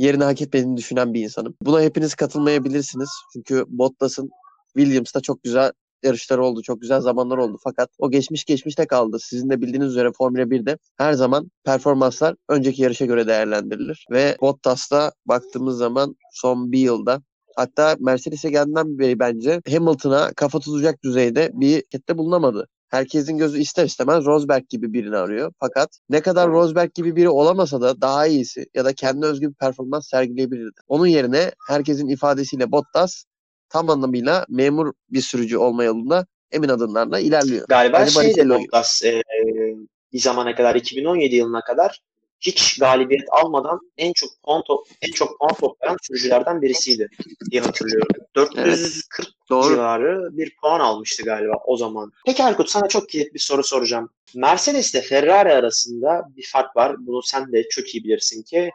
yerini 0.00 0.24
hak 0.24 0.42
etmediğini 0.42 0.76
düşünen 0.76 1.14
bir 1.14 1.22
insanım. 1.22 1.54
Buna 1.62 1.82
hepiniz 1.82 2.14
katılmayabilirsiniz. 2.14 3.10
Çünkü 3.32 3.64
Bottas'ın 3.68 4.30
Williams'ta 4.76 5.20
çok 5.20 5.42
güzel 5.42 5.72
yarışları 6.02 6.44
oldu. 6.44 6.62
Çok 6.62 6.80
güzel 6.80 7.00
zamanlar 7.00 7.38
oldu. 7.38 7.58
Fakat 7.64 7.90
o 7.98 8.10
geçmiş 8.10 8.44
geçmişte 8.44 8.86
kaldı. 8.86 9.18
Sizin 9.20 9.50
de 9.50 9.60
bildiğiniz 9.60 9.88
üzere 9.88 10.12
Formula 10.18 10.42
1'de 10.42 10.78
her 10.96 11.12
zaman 11.12 11.50
performanslar 11.64 12.36
önceki 12.48 12.82
yarışa 12.82 13.04
göre 13.06 13.26
değerlendirilir. 13.26 14.06
Ve 14.10 14.36
Bottas'ta 14.40 15.12
baktığımız 15.26 15.78
zaman 15.78 16.16
son 16.32 16.72
bir 16.72 16.78
yılda 16.78 17.22
hatta 17.56 17.96
Mercedes'e 18.00 18.50
geldiğinden 18.50 18.98
beri 18.98 19.18
bence 19.18 19.60
Hamilton'a 19.70 20.32
kafa 20.32 20.60
tutacak 20.60 21.02
düzeyde 21.04 21.50
bir 21.54 21.72
harekette 21.72 22.18
bulunamadı. 22.18 22.68
Herkesin 22.90 23.38
gözü 23.38 23.58
ister 23.58 23.84
istemez 23.84 24.24
Rosberg 24.24 24.68
gibi 24.68 24.92
birini 24.92 25.16
arıyor. 25.16 25.52
Fakat 25.60 25.98
ne 26.08 26.20
kadar. 26.20 26.50
Rosberg 26.50 26.94
gibi 26.94 27.16
biri 27.16 27.28
olamasa 27.28 27.80
da 27.80 28.00
daha 28.00 28.26
iyisi 28.26 28.66
ya 28.74 28.84
da 28.84 28.92
kendi 28.92 29.26
özgü 29.26 29.48
bir 29.48 29.54
performans 29.54 30.08
sergileyebilirdi. 30.08 30.80
Onun 30.88 31.06
yerine 31.06 31.52
herkesin 31.68 32.08
ifadesiyle 32.08 32.72
Bottas 32.72 33.24
tam 33.68 33.90
anlamıyla 33.90 34.46
memur 34.48 34.92
bir 35.10 35.20
sürücü 35.20 35.56
olma 35.56 35.84
yolunda 35.84 36.26
emin 36.52 36.68
adımlarla 36.68 37.18
ilerliyor. 37.18 37.66
Galiba 37.68 37.98
Barrichello 37.98 38.58
gibi. 38.58 38.66
Bottas 38.66 39.02
e, 39.04 39.22
bir 40.12 40.18
zamana 40.18 40.54
kadar 40.54 40.74
2017 40.74 41.36
yılına 41.36 41.60
kadar 41.60 42.00
hiç 42.40 42.78
galibiyet 42.78 43.28
almadan 43.30 43.80
en 43.98 44.12
çok 44.12 44.30
puan 44.42 44.62
top, 44.66 44.86
en 45.02 45.12
çok 45.12 45.38
puan 45.38 45.54
toplayan 45.54 45.96
sürücülerden 46.02 46.62
birisiydi 46.62 47.08
diye 47.50 47.62
hatırlıyorum. 47.62 48.08
440 48.36 49.28
Doğru. 49.50 49.68
civarı 49.68 50.36
bir 50.36 50.56
puan 50.56 50.80
almıştı 50.80 51.22
galiba 51.22 51.54
o 51.66 51.76
zaman. 51.76 52.12
Peki 52.26 52.42
Erkut 52.42 52.70
sana 52.70 52.88
çok 52.88 53.08
kilit 53.08 53.34
bir 53.34 53.38
soru 53.38 53.62
soracağım. 53.64 54.08
Mercedes 54.34 54.94
ile 54.94 55.02
Ferrari 55.02 55.52
arasında 55.52 56.22
bir 56.36 56.46
fark 56.52 56.76
var. 56.76 56.96
Bunu 56.98 57.22
sen 57.22 57.52
de 57.52 57.68
çok 57.68 57.94
iyi 57.94 58.04
bilirsin 58.04 58.42
ki 58.42 58.70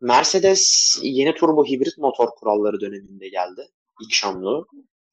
Mercedes 0.00 0.96
yeni 1.02 1.34
turbo 1.34 1.64
hibrit 1.64 1.98
motor 1.98 2.28
kuralları 2.28 2.80
döneminde 2.80 3.28
geldi. 3.28 3.68
ilk 4.02 4.12
şamlı. 4.12 4.66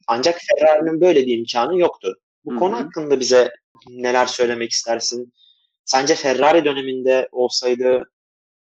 Ancak 0.07 0.39
Ferrari'nin 0.49 1.01
böyle 1.01 1.25
bir 1.25 1.37
imkanı 1.37 1.79
yoktu. 1.79 2.15
Bu 2.45 2.53
Hı 2.53 2.59
konu 2.59 2.75
hakkında 2.75 3.19
bize 3.19 3.51
neler 3.89 4.25
söylemek 4.25 4.71
istersin? 4.71 5.33
Sence 5.85 6.15
Ferrari 6.15 6.65
döneminde 6.65 7.29
olsaydı 7.31 8.03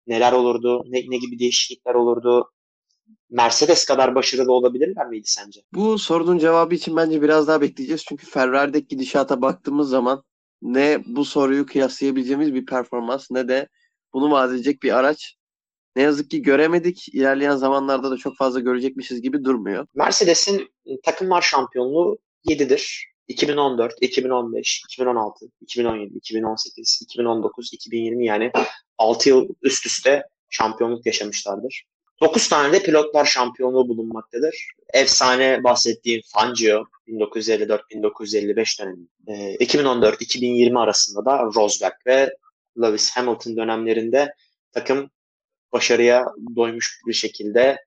neler 0.08 0.32
olurdu? 0.32 0.84
Ne, 0.88 1.00
ne 1.10 1.18
gibi 1.18 1.40
değişiklikler 1.40 1.94
olurdu? 1.96 2.52
Mercedes 3.30 3.86
kadar 3.86 4.16
başarılı 4.16 4.52
olabilirler 4.52 5.08
miydi 5.08 5.28
sence? 5.28 5.62
Bu 5.74 6.00
sorunun 6.00 6.38
cevabı 6.38 6.76
için 6.76 6.96
bence 6.96 7.22
biraz 7.22 7.48
daha 7.48 7.62
bekleyeceğiz. 7.62 8.06
Çünkü 8.10 8.26
Ferrari'deki 8.26 8.88
gidişata 8.88 9.42
baktığımız 9.42 9.90
zaman 9.90 10.24
ne 10.62 11.04
bu 11.06 11.26
soruyu 11.26 11.66
kıyaslayabileceğimiz 11.66 12.54
bir 12.54 12.66
performans 12.66 13.32
ne 13.32 13.48
de 13.48 13.68
bunu 14.14 14.32
vaat 14.32 14.52
edecek 14.52 14.84
bir 14.84 14.98
araç 14.98 15.36
ne 15.96 16.02
yazık 16.02 16.30
ki 16.30 16.42
göremedik. 16.42 17.08
İlerleyen 17.14 17.56
zamanlarda 17.56 18.12
da 18.12 18.18
çok 18.18 18.38
fazla 18.38 18.60
görecekmişiz 18.60 19.22
gibi 19.22 19.44
durmuyor. 19.44 19.88
Mercedes'in 19.96 20.70
takımlar 21.04 21.42
şampiyonluğu 21.42 22.18
7'dir. 22.48 23.09
2014, 23.30 23.94
2015, 24.02 24.82
2016, 24.86 25.46
2017, 25.62 26.18
2018, 26.18 27.00
2019, 27.04 27.74
2020 27.74 28.26
yani 28.26 28.52
6 28.98 29.30
yıl 29.30 29.50
üst 29.62 29.86
üste 29.86 30.24
şampiyonluk 30.50 31.06
yaşamışlardır. 31.06 31.84
9 32.22 32.50
tane 32.50 32.74
de 32.74 32.84
pilotlar 32.84 33.26
şampiyonluğu 33.26 33.88
bulunmaktadır. 33.88 34.68
Efsane 34.94 35.64
bahsettiğim 35.64 36.22
Fangio 36.34 36.84
1954-1955 37.08 38.82
dönemi. 38.82 39.08
Ee, 39.28 39.56
2014-2020 39.56 40.80
arasında 40.80 41.26
da 41.26 41.44
Rosberg 41.56 41.94
ve 42.06 42.36
Lewis 42.82 43.12
Hamilton 43.12 43.58
dönemlerinde 43.58 44.34
takım 44.72 45.10
başarıya 45.72 46.26
doymuş 46.56 47.02
bir 47.08 47.14
şekilde 47.14 47.78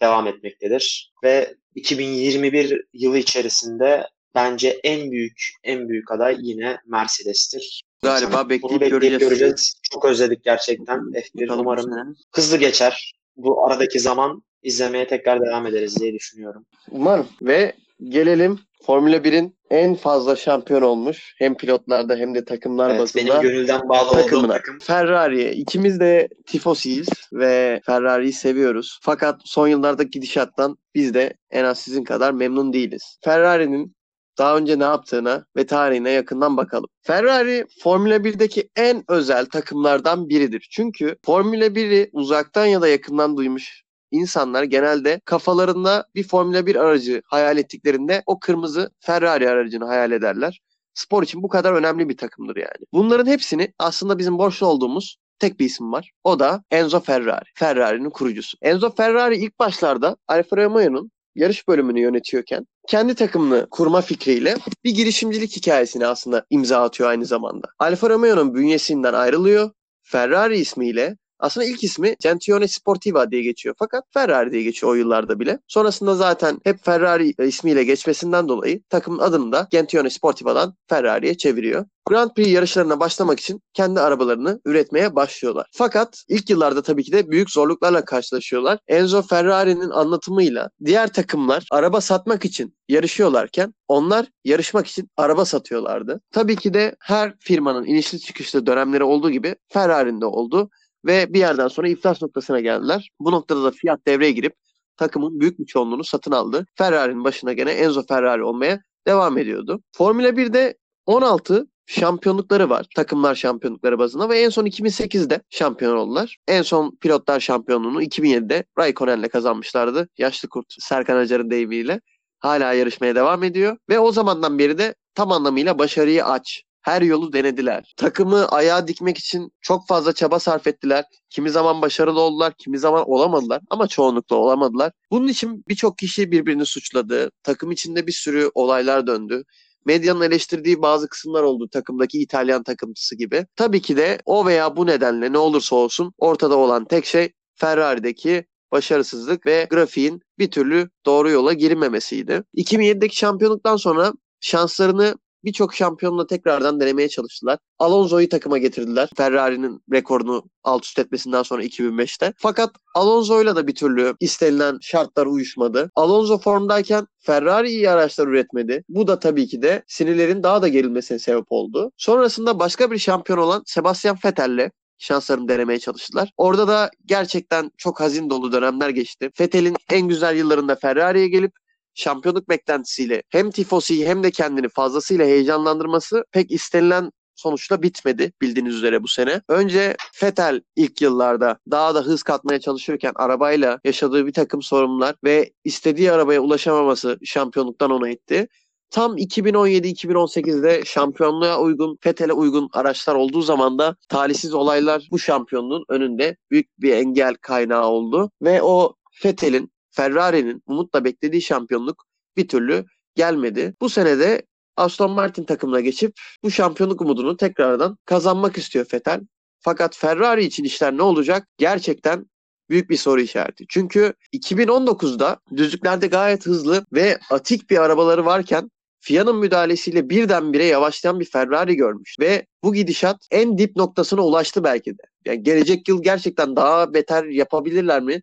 devam 0.00 0.26
etmektedir. 0.26 1.12
Ve 1.24 1.54
2021 1.74 2.84
yılı 2.92 3.18
içerisinde 3.18 4.06
bence 4.34 4.80
en 4.84 5.10
büyük 5.10 5.50
en 5.64 5.88
büyük 5.88 6.10
aday 6.12 6.36
yine 6.40 6.78
Mercedes'tir. 6.86 7.82
Galiba 8.02 8.48
bekleyip 8.48 8.80
bekleyip 8.80 8.90
göreceğiz. 9.02 9.18
göreceğiz. 9.28 9.74
Çok 9.92 10.04
özledik 10.04 10.44
gerçekten 10.44 10.98
F1. 10.98 11.42
Bakalım 11.42 11.58
bu 11.58 11.62
Umarım 11.70 11.84
sene. 11.92 12.02
hızlı 12.34 12.56
geçer. 12.56 13.12
bu 13.36 13.64
aradaki 13.66 14.00
zaman 14.00 14.42
izlemeye 14.62 15.06
tekrar 15.06 15.40
devam 15.46 15.66
ederiz 15.66 16.00
diye 16.00 16.12
düşünüyorum. 16.14 16.66
Umarım. 16.90 17.26
Ve 17.42 17.72
gelelim 18.04 18.58
Formula 18.86 19.16
1'in 19.16 19.56
en 19.70 19.94
fazla 19.94 20.36
şampiyon 20.36 20.82
olmuş 20.82 21.34
hem 21.38 21.56
pilotlarda 21.56 22.16
hem 22.16 22.34
de 22.34 22.44
takımlar 22.44 22.90
Evet, 22.90 23.00
bazında 23.00 23.24
benim 23.24 23.40
gönülden 23.42 23.88
bağlı 23.88 24.10
olduğum 24.10 24.20
takımına. 24.22 24.52
takım. 24.52 24.78
Ferrari. 24.78 25.50
İkimiz 25.50 26.00
de 26.00 26.28
tifosiyiz 26.46 27.08
ve 27.32 27.80
Ferrari'yi 27.86 28.32
seviyoruz. 28.32 28.98
Fakat 29.02 29.40
son 29.44 29.68
yıllardaki 29.68 30.10
gidişattan 30.10 30.76
biz 30.94 31.14
de 31.14 31.34
en 31.50 31.64
az 31.64 31.78
sizin 31.78 32.04
kadar 32.04 32.32
memnun 32.32 32.72
değiliz. 32.72 33.18
Ferrari'nin 33.24 33.96
daha 34.38 34.56
önce 34.56 34.78
ne 34.78 34.84
yaptığına 34.84 35.44
ve 35.56 35.66
tarihine 35.66 36.10
yakından 36.10 36.56
bakalım. 36.56 36.88
Ferrari 37.02 37.66
Formula 37.82 38.16
1'deki 38.16 38.68
en 38.76 39.04
özel 39.08 39.46
takımlardan 39.46 40.28
biridir. 40.28 40.68
Çünkü 40.70 41.16
Formula 41.24 41.66
1'i 41.66 42.10
uzaktan 42.12 42.66
ya 42.66 42.82
da 42.82 42.88
yakından 42.88 43.36
duymuş 43.36 43.82
insanlar 44.10 44.62
genelde 44.62 45.20
kafalarında 45.24 46.06
bir 46.14 46.28
Formula 46.28 46.66
1 46.66 46.76
aracı 46.76 47.22
hayal 47.24 47.58
ettiklerinde 47.58 48.22
o 48.26 48.40
kırmızı 48.40 48.90
Ferrari 49.00 49.50
aracını 49.50 49.84
hayal 49.84 50.12
ederler. 50.12 50.60
Spor 50.94 51.22
için 51.22 51.42
bu 51.42 51.48
kadar 51.48 51.72
önemli 51.72 52.08
bir 52.08 52.16
takımdır 52.16 52.56
yani. 52.56 52.86
Bunların 52.92 53.26
hepsini 53.26 53.72
aslında 53.78 54.18
bizim 54.18 54.38
borçlu 54.38 54.66
olduğumuz 54.66 55.16
tek 55.38 55.60
bir 55.60 55.64
isim 55.64 55.92
var. 55.92 56.10
O 56.24 56.38
da 56.38 56.64
Enzo 56.70 57.00
Ferrari. 57.00 57.44
Ferrari'nin 57.54 58.10
kurucusu. 58.10 58.58
Enzo 58.62 58.90
Ferrari 58.94 59.36
ilk 59.36 59.58
başlarda 59.58 60.16
Alfa 60.28 60.56
Romeo'nun 60.56 61.10
yarış 61.34 61.68
bölümünü 61.68 62.00
yönetiyorken 62.00 62.66
kendi 62.88 63.14
takımını 63.14 63.66
kurma 63.70 64.00
fikriyle 64.00 64.54
bir 64.84 64.90
girişimcilik 64.90 65.56
hikayesini 65.56 66.06
aslında 66.06 66.46
imza 66.50 66.82
atıyor 66.82 67.10
aynı 67.10 67.26
zamanda. 67.26 67.68
Alfa 67.78 68.10
Romeo'nun 68.10 68.54
bünyesinden 68.54 69.14
ayrılıyor. 69.14 69.70
Ferrari 70.02 70.58
ismiyle 70.58 71.16
aslında 71.38 71.66
ilk 71.66 71.84
ismi 71.84 72.16
Gentione 72.20 72.68
Sportiva 72.68 73.30
diye 73.30 73.42
geçiyor 73.42 73.74
fakat 73.78 74.04
Ferrari 74.14 74.52
diye 74.52 74.62
geçiyor 74.62 74.92
o 74.92 74.94
yıllarda 74.94 75.40
bile. 75.40 75.58
Sonrasında 75.68 76.14
zaten 76.14 76.58
hep 76.64 76.84
Ferrari 76.84 77.34
ismiyle 77.38 77.84
geçmesinden 77.84 78.48
dolayı 78.48 78.82
takımın 78.88 79.18
adını 79.18 79.52
da 79.52 79.68
Gentione 79.70 80.10
Sportiva'dan 80.10 80.74
Ferrari'ye 80.88 81.36
çeviriyor. 81.36 81.84
Grand 82.08 82.30
Prix 82.30 82.48
yarışlarına 82.48 83.00
başlamak 83.00 83.40
için 83.40 83.62
kendi 83.74 84.00
arabalarını 84.00 84.60
üretmeye 84.64 85.16
başlıyorlar. 85.16 85.66
Fakat 85.72 86.24
ilk 86.28 86.50
yıllarda 86.50 86.82
tabii 86.82 87.04
ki 87.04 87.12
de 87.12 87.30
büyük 87.30 87.50
zorluklarla 87.50 88.04
karşılaşıyorlar. 88.04 88.78
Enzo 88.88 89.22
Ferrari'nin 89.22 89.90
anlatımıyla 89.90 90.70
diğer 90.84 91.12
takımlar 91.12 91.66
araba 91.70 92.00
satmak 92.00 92.44
için 92.44 92.74
yarışıyorlarken 92.88 93.74
onlar 93.88 94.26
yarışmak 94.44 94.86
için 94.86 95.10
araba 95.16 95.44
satıyorlardı. 95.44 96.20
Tabii 96.32 96.56
ki 96.56 96.74
de 96.74 96.96
her 97.00 97.34
firmanın 97.38 97.84
inişli 97.84 98.20
çıkışlı 98.20 98.66
dönemleri 98.66 99.04
olduğu 99.04 99.30
gibi 99.30 99.56
Ferrari'nin 99.68 100.20
de 100.20 100.26
oldu 100.26 100.70
ve 101.08 101.34
bir 101.34 101.38
yerden 101.38 101.68
sonra 101.68 101.88
iflas 101.88 102.22
noktasına 102.22 102.60
geldiler. 102.60 103.10
Bu 103.20 103.32
noktada 103.32 103.64
da 103.64 103.70
Fiat 103.70 104.06
devreye 104.06 104.32
girip 104.32 104.54
takımın 104.96 105.40
büyük 105.40 105.58
bir 105.58 105.66
çoğunluğunu 105.66 106.04
satın 106.04 106.32
aldı. 106.32 106.66
Ferrari'nin 106.74 107.24
başına 107.24 107.52
gene 107.52 107.70
Enzo 107.70 108.02
Ferrari 108.08 108.44
olmaya 108.44 108.80
devam 109.06 109.38
ediyordu. 109.38 109.82
Formula 109.96 110.28
1'de 110.28 110.74
16 111.06 111.66
şampiyonlukları 111.86 112.70
var. 112.70 112.86
Takımlar 112.96 113.34
şampiyonlukları 113.34 113.98
bazında 113.98 114.28
ve 114.28 114.40
en 114.40 114.48
son 114.48 114.66
2008'de 114.66 115.42
şampiyon 115.50 115.96
oldular. 115.96 116.36
En 116.48 116.62
son 116.62 116.96
pilotlar 117.00 117.40
şampiyonluğunu 117.40 118.02
2007'de 118.02 118.64
Raikkonen'le 118.78 119.28
kazanmışlardı. 119.28 120.08
Yaşlı 120.18 120.48
kurt 120.48 120.66
Serkan 120.80 121.16
Acar'ın 121.16 121.50
deyimiyle. 121.50 122.00
Hala 122.38 122.72
yarışmaya 122.72 123.14
devam 123.14 123.42
ediyor 123.42 123.76
ve 123.88 123.98
o 123.98 124.12
zamandan 124.12 124.58
beri 124.58 124.78
de 124.78 124.94
tam 125.14 125.32
anlamıyla 125.32 125.78
başarıyı 125.78 126.24
aç. 126.24 126.64
Her 126.82 127.02
yolu 127.02 127.32
denediler. 127.32 127.94
Takımı 127.96 128.48
ayağa 128.48 128.88
dikmek 128.88 129.18
için 129.18 129.52
çok 129.60 129.88
fazla 129.88 130.12
çaba 130.12 130.38
sarf 130.38 130.66
ettiler. 130.66 131.04
Kimi 131.30 131.50
zaman 131.50 131.82
başarılı 131.82 132.20
oldular, 132.20 132.52
kimi 132.58 132.78
zaman 132.78 133.10
olamadılar 133.10 133.60
ama 133.70 133.86
çoğunlukla 133.86 134.36
olamadılar. 134.36 134.92
Bunun 135.10 135.28
için 135.28 135.64
birçok 135.68 135.98
kişi 135.98 136.32
birbirini 136.32 136.66
suçladı. 136.66 137.30
Takım 137.42 137.70
içinde 137.70 138.06
bir 138.06 138.12
sürü 138.12 138.50
olaylar 138.54 139.06
döndü 139.06 139.44
medyanın 139.88 140.20
eleştirdiği 140.20 140.82
bazı 140.82 141.08
kısımlar 141.08 141.42
oldu 141.42 141.68
takımdaki 141.68 142.22
İtalyan 142.22 142.62
takımcısı 142.62 143.16
gibi. 143.16 143.46
Tabii 143.56 143.82
ki 143.82 143.96
de 143.96 144.18
o 144.24 144.46
veya 144.46 144.76
bu 144.76 144.86
nedenle 144.86 145.32
ne 145.32 145.38
olursa 145.38 145.76
olsun 145.76 146.12
ortada 146.18 146.56
olan 146.56 146.84
tek 146.84 147.06
şey 147.06 147.32
Ferrari'deki 147.54 148.44
başarısızlık 148.72 149.46
ve 149.46 149.66
grafiğin 149.70 150.20
bir 150.38 150.50
türlü 150.50 150.90
doğru 151.06 151.30
yola 151.30 151.52
girmemesiydi. 151.52 152.42
2007'deki 152.56 153.16
şampiyonluktan 153.16 153.76
sonra 153.76 154.12
şanslarını 154.40 155.14
birçok 155.48 155.74
şampiyonla 155.74 156.26
tekrardan 156.26 156.80
denemeye 156.80 157.08
çalıştılar. 157.08 157.58
Alonso'yu 157.78 158.28
takıma 158.28 158.58
getirdiler. 158.58 159.08
Ferrari'nin 159.16 159.82
rekorunu 159.92 160.44
alt 160.64 160.84
üst 160.84 160.98
etmesinden 160.98 161.42
sonra 161.42 161.64
2005'te. 161.64 162.32
Fakat 162.36 162.70
Alonso'yla 162.94 163.56
da 163.56 163.66
bir 163.66 163.74
türlü 163.74 164.14
istenilen 164.20 164.78
şartlar 164.82 165.26
uyuşmadı. 165.26 165.90
Alonso 165.94 166.38
formdayken 166.38 167.06
Ferrari 167.18 167.68
iyi 167.68 167.90
araçlar 167.90 168.26
üretmedi. 168.28 168.84
Bu 168.88 169.06
da 169.06 169.18
tabii 169.18 169.46
ki 169.46 169.62
de 169.62 169.82
sinirlerin 169.86 170.42
daha 170.42 170.62
da 170.62 170.68
gerilmesine 170.68 171.18
sebep 171.18 171.46
oldu. 171.48 171.92
Sonrasında 171.96 172.58
başka 172.58 172.90
bir 172.90 172.98
şampiyon 172.98 173.38
olan 173.38 173.62
Sebastian 173.66 174.18
Vettel'le 174.24 174.70
şanslarını 174.98 175.48
denemeye 175.48 175.78
çalıştılar. 175.78 176.32
Orada 176.36 176.68
da 176.68 176.90
gerçekten 177.06 177.70
çok 177.76 178.00
hazin 178.00 178.30
dolu 178.30 178.52
dönemler 178.52 178.88
geçti. 178.88 179.30
Vettel'in 179.40 179.76
en 179.90 180.08
güzel 180.08 180.36
yıllarında 180.36 180.76
Ferrari'ye 180.76 181.28
gelip 181.28 181.52
şampiyonluk 181.98 182.48
beklentisiyle 182.48 183.22
hem 183.28 183.50
tifosiyi 183.50 184.08
hem 184.08 184.22
de 184.22 184.30
kendini 184.30 184.68
fazlasıyla 184.68 185.26
heyecanlandırması 185.26 186.24
pek 186.32 186.50
istenilen 186.50 187.10
sonuçta 187.38 187.82
bitmedi 187.82 188.32
bildiğiniz 188.42 188.74
üzere 188.74 189.02
bu 189.02 189.08
sene. 189.08 189.42
Önce 189.48 189.96
Vettel 190.22 190.60
ilk 190.76 191.02
yıllarda 191.02 191.58
daha 191.70 191.94
da 191.94 192.00
hız 192.00 192.22
katmaya 192.22 192.60
çalışırken 192.60 193.12
arabayla 193.14 193.80
yaşadığı 193.84 194.26
bir 194.26 194.32
takım 194.32 194.62
sorunlar 194.62 195.16
ve 195.24 195.52
istediği 195.64 196.12
arabaya 196.12 196.40
ulaşamaması 196.40 197.18
şampiyonluktan 197.24 197.90
onu 197.90 198.08
itti. 198.08 198.48
Tam 198.90 199.16
2017-2018'de 199.16 200.84
şampiyonluğa 200.84 201.60
uygun, 201.60 201.98
Vettel'e 202.06 202.32
uygun 202.32 202.68
araçlar 202.72 203.14
olduğu 203.14 203.42
zaman 203.42 203.78
da 203.78 203.96
talihsiz 204.08 204.54
olaylar 204.54 205.08
bu 205.10 205.18
şampiyonluğun 205.18 205.84
önünde 205.88 206.36
büyük 206.50 206.78
bir 206.78 206.92
engel 206.92 207.34
kaynağı 207.34 207.86
oldu. 207.86 208.30
Ve 208.42 208.62
o 208.62 208.94
Vettel'in, 209.24 209.72
Ferrari'nin 209.90 210.62
umutla 210.66 211.04
beklediği 211.04 211.42
şampiyonluk 211.42 212.04
bir 212.36 212.48
türlü 212.48 212.84
gelmedi. 213.14 213.74
Bu 213.80 213.88
sene 213.88 214.18
de 214.18 214.42
Aston 214.76 215.10
Martin 215.10 215.44
takımına 215.44 215.80
geçip 215.80 216.12
bu 216.42 216.50
şampiyonluk 216.50 217.00
umudunu 217.00 217.36
tekrardan 217.36 217.98
kazanmak 218.04 218.58
istiyor 218.58 218.86
Vettel. 218.92 219.20
Fakat 219.60 219.96
Ferrari 219.96 220.44
için 220.44 220.64
işler 220.64 220.96
ne 220.96 221.02
olacak? 221.02 221.48
Gerçekten 221.58 222.26
büyük 222.70 222.90
bir 222.90 222.96
soru 222.96 223.20
işareti. 223.20 223.64
Çünkü 223.68 224.14
2019'da 224.32 225.40
düzlüklerde 225.56 226.06
gayet 226.06 226.46
hızlı 226.46 226.86
ve 226.92 227.18
atik 227.30 227.70
bir 227.70 227.78
arabaları 227.78 228.24
varken 228.24 228.70
FIA'nın 229.00 229.36
müdahalesiyle 229.36 230.10
birdenbire 230.10 230.64
yavaşlayan 230.64 231.20
bir 231.20 231.24
Ferrari 231.24 231.76
görmüş 231.76 232.16
ve 232.20 232.46
bu 232.64 232.74
gidişat 232.74 233.16
en 233.30 233.58
dip 233.58 233.76
noktasına 233.76 234.20
ulaştı 234.20 234.64
belki 234.64 234.90
de. 234.90 235.02
Yani 235.24 235.42
gelecek 235.42 235.88
yıl 235.88 236.02
gerçekten 236.02 236.56
daha 236.56 236.94
beter 236.94 237.24
yapabilirler 237.24 238.02
mi? 238.02 238.22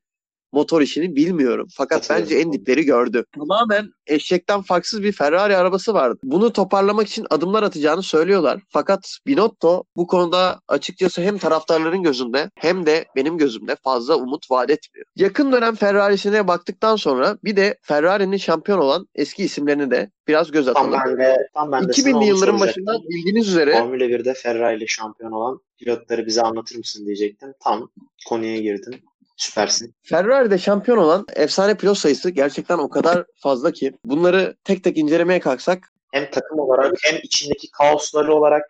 Motor 0.51 0.81
işini 0.81 1.15
bilmiyorum. 1.15 1.67
Fakat 1.77 2.09
bence 2.09 2.35
en 2.35 2.53
dipleri 2.53 2.85
gördü. 2.85 3.25
Tamamen 3.35 3.89
eşekten 4.07 4.61
farksız 4.61 5.03
bir 5.03 5.11
Ferrari 5.11 5.57
arabası 5.57 5.93
vardı. 5.93 6.19
Bunu 6.23 6.53
toparlamak 6.53 7.07
için 7.07 7.27
adımlar 7.29 7.63
atacağını 7.63 8.03
söylüyorlar. 8.03 8.61
Fakat 8.69 9.17
Binotto 9.27 9.83
bu 9.95 10.07
konuda 10.07 10.59
açıkçası 10.67 11.21
hem 11.21 11.37
taraftarların 11.37 12.03
gözünde 12.03 12.49
hem 12.55 12.85
de 12.85 13.05
benim 13.15 13.37
gözümde 13.37 13.75
fazla 13.83 14.15
umut 14.15 14.51
vaat 14.51 14.69
etmiyor. 14.69 15.05
Yakın 15.15 15.51
dönem 15.51 15.75
Ferrari'sine 15.75 16.47
baktıktan 16.47 16.95
sonra 16.95 17.37
bir 17.43 17.55
de 17.55 17.77
Ferrari'nin 17.81 18.37
şampiyon 18.37 18.79
olan 18.79 19.07
eski 19.15 19.43
isimlerini 19.43 19.91
de 19.91 20.09
biraz 20.27 20.51
göz 20.51 20.67
atalım. 20.67 20.91
Tam 20.91 21.01
ben 21.05 21.17
de, 21.17 21.37
tam 21.53 21.71
ben 21.71 21.83
de 21.83 21.91
2000'li 21.91 22.25
yılların 22.25 22.59
başında 22.59 22.97
bildiğiniz 23.09 23.47
üzere 23.47 23.79
Formula 23.79 24.03
1'de 24.03 24.33
Ferrari 24.33 24.77
ile 24.77 24.87
şampiyon 24.87 25.31
olan 25.31 25.59
pilotları 25.77 26.25
bize 26.25 26.41
anlatır 26.41 26.75
mısın 26.75 27.05
diyecektim. 27.05 27.53
Tam 27.63 27.89
konuya 28.27 28.57
girdin. 28.57 29.03
Süpersin. 29.37 29.95
Ferrari'de 30.03 30.57
şampiyon 30.57 30.97
olan 30.97 31.25
efsane 31.35 31.77
pilot 31.77 31.97
sayısı 31.97 32.29
gerçekten 32.29 32.77
o 32.77 32.89
kadar 32.89 33.25
fazla 33.35 33.71
ki 33.71 33.93
bunları 34.05 34.55
tek 34.63 34.83
tek 34.83 34.97
incelemeye 34.97 35.39
kalksak 35.39 35.91
Hem 36.11 36.31
takım 36.31 36.59
olarak 36.59 36.93
hem 37.03 37.19
içindeki 37.23 37.71
kaosları 37.71 38.35
olarak 38.35 38.63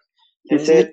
hem 0.49 0.67
de 0.67 0.91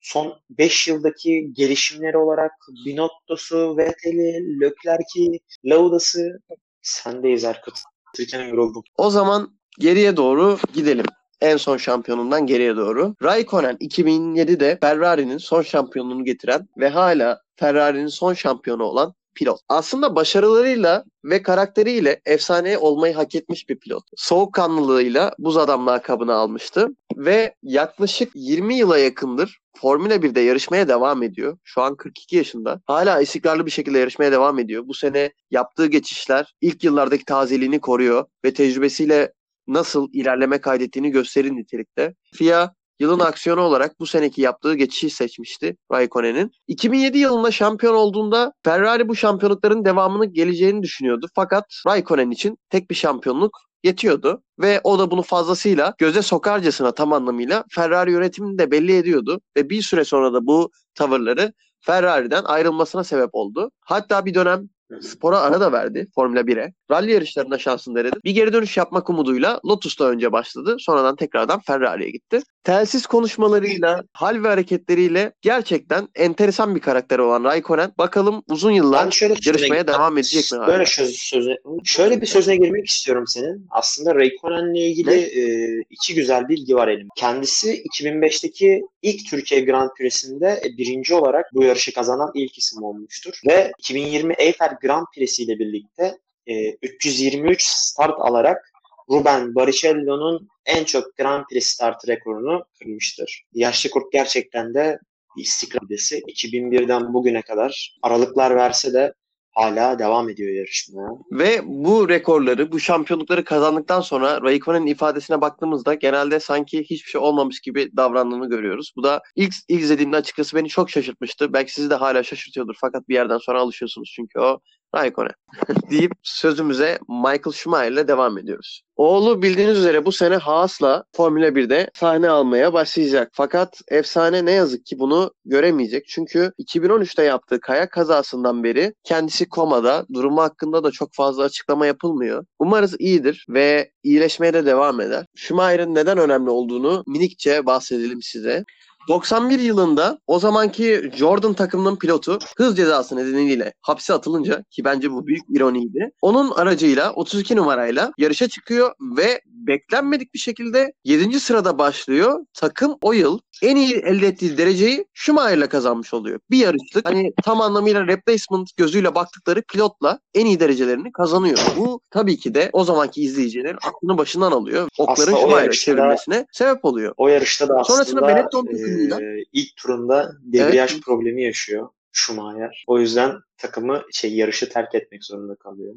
son 0.00 0.40
5 0.50 0.88
yıldaki 0.88 1.48
gelişimleri 1.52 2.16
olarak 2.16 2.52
Binotto'su, 2.86 3.76
Vettel'i, 3.76 4.60
Leclerc'i, 4.60 5.40
Lauda'sı 5.64 6.40
sendeyiz 6.82 7.44
Erkut. 7.44 7.78
Türkiye'nin 8.16 8.48
yoruldum. 8.48 8.82
O 8.96 9.10
zaman 9.10 9.58
geriye 9.78 10.16
doğru 10.16 10.58
gidelim. 10.74 11.06
En 11.42 11.56
son 11.56 11.76
şampiyonundan 11.76 12.46
geriye 12.46 12.76
doğru. 12.76 13.14
Raikkonen 13.22 13.76
2007'de 13.76 14.78
Ferrari'nin 14.80 15.38
son 15.38 15.62
şampiyonluğunu 15.62 16.24
getiren 16.24 16.68
ve 16.78 16.88
hala 16.88 17.40
Ferrari'nin 17.56 18.08
son 18.08 18.34
şampiyonu 18.34 18.82
olan 18.82 19.14
pilot. 19.34 19.60
Aslında 19.68 20.16
başarılarıyla 20.16 21.04
ve 21.24 21.42
karakteriyle 21.42 22.20
efsane 22.26 22.78
olmayı 22.78 23.14
hak 23.14 23.34
etmiş 23.34 23.68
bir 23.68 23.78
pilot. 23.78 24.04
Soğukkanlılığıyla 24.16 25.34
buz 25.38 25.56
adam 25.56 25.86
lakabını 25.86 26.34
almıştı 26.34 26.88
ve 27.16 27.54
yaklaşık 27.62 28.30
20 28.34 28.74
yıla 28.74 28.98
yakındır 28.98 29.58
Formula 29.76 30.14
1'de 30.14 30.40
yarışmaya 30.40 30.88
devam 30.88 31.22
ediyor. 31.22 31.58
Şu 31.64 31.82
an 31.82 31.96
42 31.96 32.36
yaşında. 32.36 32.80
Hala 32.86 33.20
istikrarlı 33.20 33.66
bir 33.66 33.70
şekilde 33.70 33.98
yarışmaya 33.98 34.32
devam 34.32 34.58
ediyor. 34.58 34.88
Bu 34.88 34.94
sene 34.94 35.32
yaptığı 35.50 35.86
geçişler 35.86 36.54
ilk 36.60 36.84
yıllardaki 36.84 37.24
tazeliğini 37.24 37.80
koruyor 37.80 38.24
ve 38.44 38.54
tecrübesiyle 38.54 39.32
nasıl 39.66 40.08
ilerleme 40.12 40.60
kaydettiğini 40.60 41.10
gösterir 41.10 41.50
nitelikte. 41.50 42.14
FIA 42.34 42.74
yılın 43.00 43.18
aksiyonu 43.18 43.60
olarak 43.60 44.00
bu 44.00 44.06
seneki 44.06 44.40
yaptığı 44.40 44.74
geçişi 44.74 45.10
seçmişti 45.10 45.76
Raikkonen'in. 45.92 46.50
2007 46.66 47.18
yılında 47.18 47.50
şampiyon 47.50 47.94
olduğunda 47.94 48.52
Ferrari 48.64 49.08
bu 49.08 49.16
şampiyonlukların 49.16 49.84
devamını 49.84 50.26
geleceğini 50.26 50.82
düşünüyordu. 50.82 51.26
Fakat 51.34 51.64
Raikkonen 51.86 52.30
için 52.30 52.58
tek 52.70 52.90
bir 52.90 52.94
şampiyonluk 52.94 53.58
yetiyordu 53.84 54.42
ve 54.58 54.80
o 54.84 54.98
da 54.98 55.10
bunu 55.10 55.22
fazlasıyla 55.22 55.94
göze 55.98 56.22
sokarcasına 56.22 56.92
tam 56.92 57.12
anlamıyla 57.12 57.64
Ferrari 57.70 58.12
yönetimini 58.12 58.58
de 58.58 58.70
belli 58.70 58.96
ediyordu 58.96 59.40
ve 59.56 59.70
bir 59.70 59.82
süre 59.82 60.04
sonra 60.04 60.32
da 60.32 60.46
bu 60.46 60.70
tavırları 60.94 61.52
Ferrari'den 61.80 62.44
ayrılmasına 62.44 63.04
sebep 63.04 63.30
oldu. 63.32 63.70
Hatta 63.80 64.24
bir 64.24 64.34
dönem 64.34 64.68
spora 65.00 65.40
ara 65.40 65.60
da 65.60 65.72
verdi 65.72 66.06
Formula 66.14 66.40
1'e. 66.40 66.72
Rally 66.90 67.12
yarışlarında 67.12 67.58
şansını 67.58 67.98
denedi. 67.98 68.16
Bir 68.24 68.30
geri 68.30 68.52
dönüş 68.52 68.76
yapmak 68.76 69.10
umuduyla 69.10 69.60
Lotus'ta 69.66 70.04
önce 70.04 70.32
başladı. 70.32 70.76
Sonradan 70.78 71.16
tekrardan 71.16 71.60
Ferrari'ye 71.60 72.10
gitti. 72.10 72.40
Telsiz 72.64 73.06
konuşmalarıyla, 73.06 74.02
hal 74.12 74.42
ve 74.42 74.48
hareketleriyle 74.48 75.32
gerçekten 75.42 76.08
enteresan 76.14 76.74
bir 76.74 76.80
karakter 76.80 77.18
olan 77.18 77.44
Raikkonen 77.44 77.92
bakalım 77.98 78.42
uzun 78.48 78.70
yıllar 78.70 79.10
şöyle 79.10 79.34
yarışmaya 79.46 79.86
devam 79.86 80.18
edecek 80.18 80.52
mi? 80.52 80.66
Böyle 80.66 80.86
söz, 80.86 81.16
söze, 81.16 81.56
şöyle 81.84 82.20
bir 82.20 82.26
sözüne 82.26 82.56
girmek 82.56 82.86
istiyorum 82.86 83.24
senin. 83.26 83.66
Aslında 83.70 84.14
Raikkonen'le 84.14 84.74
ilgili 84.74 85.10
Ne? 85.10 85.14
e, 85.14 85.68
iki 85.90 86.14
güzel 86.14 86.48
bilgi 86.48 86.76
var 86.76 86.88
elimde. 86.88 87.08
Kendisi 87.16 87.82
2005'teki 87.82 88.82
ilk 89.02 89.30
Türkiye 89.30 89.60
Grand 89.60 89.90
Prix'sinde 89.98 90.60
e, 90.64 90.78
birinci 90.78 91.14
olarak 91.14 91.46
bu 91.54 91.62
yarışı 91.62 91.94
kazanan 91.94 92.30
ilk 92.34 92.58
isim 92.58 92.82
olmuştur. 92.82 93.32
Ve 93.48 93.72
2020 93.78 94.34
Eiffel 94.38 94.76
Grand 94.82 95.06
Prix'si 95.14 95.42
ile 95.42 95.58
birlikte 95.58 96.18
e, 96.46 96.72
323 96.82 97.62
start 97.62 98.14
alarak 98.18 98.72
Ruben 99.10 99.54
Barrichello'nun 99.54 100.48
en 100.66 100.84
çok 100.84 101.16
Grand 101.16 101.44
Prix 101.50 101.66
start 101.66 102.08
rekorunu 102.08 102.64
kırmıştır. 102.78 103.44
Yaşlı 103.52 103.90
kurt 103.90 104.12
gerçekten 104.12 104.74
de 104.74 104.98
bir 105.36 105.42
istikrar 105.42 105.82
abidesi. 105.82 106.18
2001'den 106.18 107.14
bugüne 107.14 107.42
kadar 107.42 107.96
aralıklar 108.02 108.56
verse 108.56 108.92
de 108.92 109.14
hala 109.52 109.98
devam 109.98 110.28
ediyor 110.28 110.50
yarışmaya. 110.50 111.08
Ve 111.30 111.60
bu 111.64 112.08
rekorları, 112.08 112.72
bu 112.72 112.80
şampiyonlukları 112.80 113.44
kazandıktan 113.44 114.00
sonra 114.00 114.42
Raikkonen'in 114.42 114.86
ifadesine 114.86 115.40
baktığımızda 115.40 115.94
genelde 115.94 116.40
sanki 116.40 116.80
hiçbir 116.80 117.10
şey 117.10 117.20
olmamış 117.20 117.60
gibi 117.60 117.96
davrandığını 117.96 118.48
görüyoruz. 118.48 118.92
Bu 118.96 119.02
da 119.02 119.22
ilk, 119.36 119.54
izlediğimde 119.68 120.16
açıkçası 120.16 120.56
beni 120.56 120.68
çok 120.68 120.90
şaşırtmıştı. 120.90 121.52
Belki 121.52 121.72
sizi 121.72 121.90
de 121.90 121.94
hala 121.94 122.22
şaşırtıyordur 122.22 122.74
fakat 122.80 123.08
bir 123.08 123.14
yerden 123.14 123.38
sonra 123.38 123.60
alışıyorsunuz 123.60 124.12
çünkü 124.16 124.38
o 124.38 124.60
Raikkonen 124.94 125.32
deyip 125.90 126.12
sözümüze 126.22 126.98
Michael 127.08 127.52
Schumacher 127.52 127.92
ile 127.92 128.08
devam 128.08 128.38
ediyoruz. 128.38 128.82
Oğlu 128.96 129.42
bildiğiniz 129.42 129.78
üzere 129.78 130.04
bu 130.04 130.12
sene 130.12 130.36
Haas'la 130.36 131.04
Formula 131.16 131.48
1'de 131.48 131.90
sahne 131.94 132.28
almaya 132.28 132.72
başlayacak. 132.72 133.30
Fakat 133.32 133.80
efsane 133.88 134.44
ne 134.44 134.50
yazık 134.50 134.86
ki 134.86 134.98
bunu 134.98 135.32
göremeyecek. 135.44 136.04
Çünkü 136.08 136.52
2013'te 136.58 137.22
yaptığı 137.22 137.60
kayak 137.60 137.92
kazasından 137.92 138.64
beri 138.64 138.94
kendisi 139.04 139.48
komada. 139.48 140.06
Durumu 140.12 140.42
hakkında 140.42 140.84
da 140.84 140.90
çok 140.90 141.14
fazla 141.14 141.44
açıklama 141.44 141.86
yapılmıyor. 141.86 142.44
Umarız 142.58 142.96
iyidir 142.98 143.46
ve 143.48 143.90
iyileşmeye 144.02 144.54
de 144.54 144.66
devam 144.66 145.00
eder. 145.00 145.26
Schumacher'ın 145.34 145.94
neden 145.94 146.18
önemli 146.18 146.50
olduğunu 146.50 147.04
minikçe 147.06 147.66
bahsedelim 147.66 148.22
size. 148.22 148.64
91 149.08 149.58
yılında 149.58 150.18
o 150.26 150.38
zamanki 150.38 151.10
Jordan 151.14 151.54
takımının 151.54 151.96
pilotu 151.96 152.38
hız 152.56 152.76
cezası 152.76 153.16
nedeniyle 153.16 153.72
hapse 153.80 154.14
atılınca 154.14 154.64
ki 154.70 154.84
bence 154.84 155.12
bu 155.12 155.26
büyük 155.26 155.42
ironiydi. 155.56 156.10
Onun 156.22 156.50
aracıyla 156.50 157.12
32 157.12 157.56
numarayla 157.56 158.12
yarışa 158.18 158.48
çıkıyor 158.48 158.92
ve 159.16 159.40
beklenmedik 159.46 160.34
bir 160.34 160.38
şekilde 160.38 160.92
7. 161.04 161.40
sırada 161.40 161.78
başlıyor. 161.78 162.46
Takım 162.54 162.96
o 163.02 163.12
yıl 163.12 163.38
en 163.62 163.76
iyi 163.76 163.94
elde 163.94 164.26
ettiği 164.26 164.58
dereceyi 164.58 165.06
Schumacher'la 165.14 165.68
kazanmış 165.68 166.14
oluyor. 166.14 166.40
Bir 166.50 166.58
yarışlık 166.58 167.08
hani 167.08 167.32
tam 167.44 167.60
anlamıyla 167.60 168.06
replacement 168.06 168.76
gözüyle 168.76 169.14
baktıkları 169.14 169.62
pilotla 169.62 170.20
en 170.34 170.46
iyi 170.46 170.60
derecelerini 170.60 171.12
kazanıyor. 171.12 171.58
Bu 171.76 172.00
tabii 172.10 172.36
ki 172.36 172.54
de 172.54 172.70
o 172.72 172.84
zamanki 172.84 173.22
izleyicilerin 173.22 173.78
aklını 173.86 174.18
başından 174.18 174.52
alıyor. 174.52 174.88
Okların 174.98 175.36
Schumacher'a 175.36 175.70
çevrilmesine 175.70 176.46
sebep 176.52 176.84
oluyor. 176.84 177.14
O 177.16 177.28
yarışta 177.28 177.68
da 177.68 177.84
Sonrasında 177.84 178.28
Benetton 178.28 178.66
e, 178.66 179.44
ilk 179.52 179.76
turunda 179.76 180.32
debriyaj 180.42 180.92
Evet. 180.92 181.02
problemi 181.02 181.42
yaşıyor 181.42 181.88
Schumacher. 182.12 182.84
O 182.86 182.98
yüzden 182.98 183.32
takımı 183.56 184.02
şey 184.12 184.34
yarışı 184.34 184.68
terk 184.68 184.94
etmek 184.94 185.24
zorunda 185.24 185.54
kalıyor. 185.54 185.94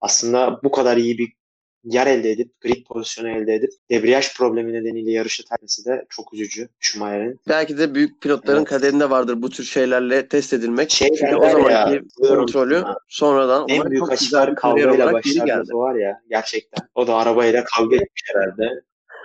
Aslında 0.00 0.60
bu 0.64 0.70
kadar 0.70 0.96
iyi 0.96 1.18
bir 1.18 1.37
yer 1.84 2.06
elde 2.06 2.30
edip, 2.30 2.60
grid 2.60 2.86
pozisyonu 2.86 3.28
elde 3.28 3.54
edip 3.54 3.70
debriyaj 3.90 4.36
problemi 4.36 4.72
nedeniyle 4.72 5.10
yarışı 5.10 5.44
terk 5.44 5.58
etmesi 5.58 5.84
de 5.84 6.06
çok 6.08 6.34
üzücü 6.34 6.68
Schumacher'in. 6.80 7.40
Belki 7.48 7.78
de 7.78 7.94
büyük 7.94 8.20
pilotların 8.22 8.58
Evet. 8.58 8.68
kaderinde 8.68 9.10
vardır 9.10 9.42
bu 9.42 9.50
tür 9.50 9.64
şeylerle 9.64 10.28
test 10.28 10.52
edilmek. 10.52 10.90
Şey 10.90 11.08
Çünkü 11.18 11.36
o 11.36 11.48
zamanki 11.50 11.94
ya, 11.94 12.00
kontrolü 12.28 12.80
sana. 12.80 12.98
sonradan 13.08 13.64
En 13.68 13.90
büyük 13.90 14.12
açıklar 14.12 14.54
kavgayla 14.56 14.94
olarak 14.94 15.24
geri 15.24 15.34
başlar 15.34 15.46
geldi. 15.46 15.58
lafı 15.68 15.78
var 15.78 15.94
ya 15.94 16.20
gerçekten. 16.30 16.88
O 16.94 17.06
da 17.06 17.14
arabayla 17.16 17.64
kavga 17.64 17.96
etmiş 17.96 18.22
herhalde. 18.34 18.80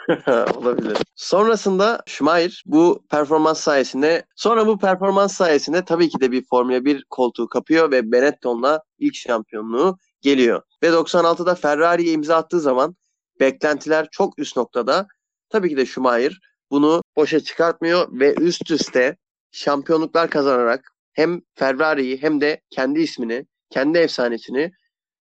Olabilir. 0.57 0.97
Sonrasında 1.15 2.01
Schumacher 2.05 2.63
bu 2.65 3.03
performans 3.11 3.59
sayesinde 3.59 4.23
sonra 4.35 4.67
bu 4.67 4.79
performans 4.79 5.33
sayesinde 5.33 5.85
tabii 5.85 6.09
ki 6.09 6.19
de 6.21 6.31
bir 6.31 6.43
Formula 6.49 6.85
1 6.85 7.05
koltuğu 7.09 7.47
kapıyor 7.47 7.91
ve 7.91 8.11
Benetton'la 8.11 8.83
ilk 8.99 9.15
şampiyonluğu 9.15 9.97
geliyor. 10.23 10.61
Ve 10.83 10.87
96'da 10.87 11.55
Ferrari'ye 11.55 12.13
imza 12.13 12.35
attığı 12.35 12.59
zaman 12.59 12.95
beklentiler 13.39 14.07
çok 14.11 14.39
üst 14.39 14.57
noktada. 14.57 15.07
Tabii 15.49 15.69
ki 15.69 15.77
de 15.77 15.85
Schumacher 15.85 16.39
bunu 16.71 17.03
boşa 17.15 17.39
çıkartmıyor 17.39 18.19
ve 18.19 18.35
üst 18.35 18.71
üste 18.71 19.17
şampiyonluklar 19.51 20.29
kazanarak 20.29 20.91
hem 21.13 21.41
Ferrari'yi 21.55 22.21
hem 22.21 22.41
de 22.41 22.61
kendi 22.69 22.99
ismini, 22.99 23.45
kendi 23.69 23.97
efsanesini 23.97 24.71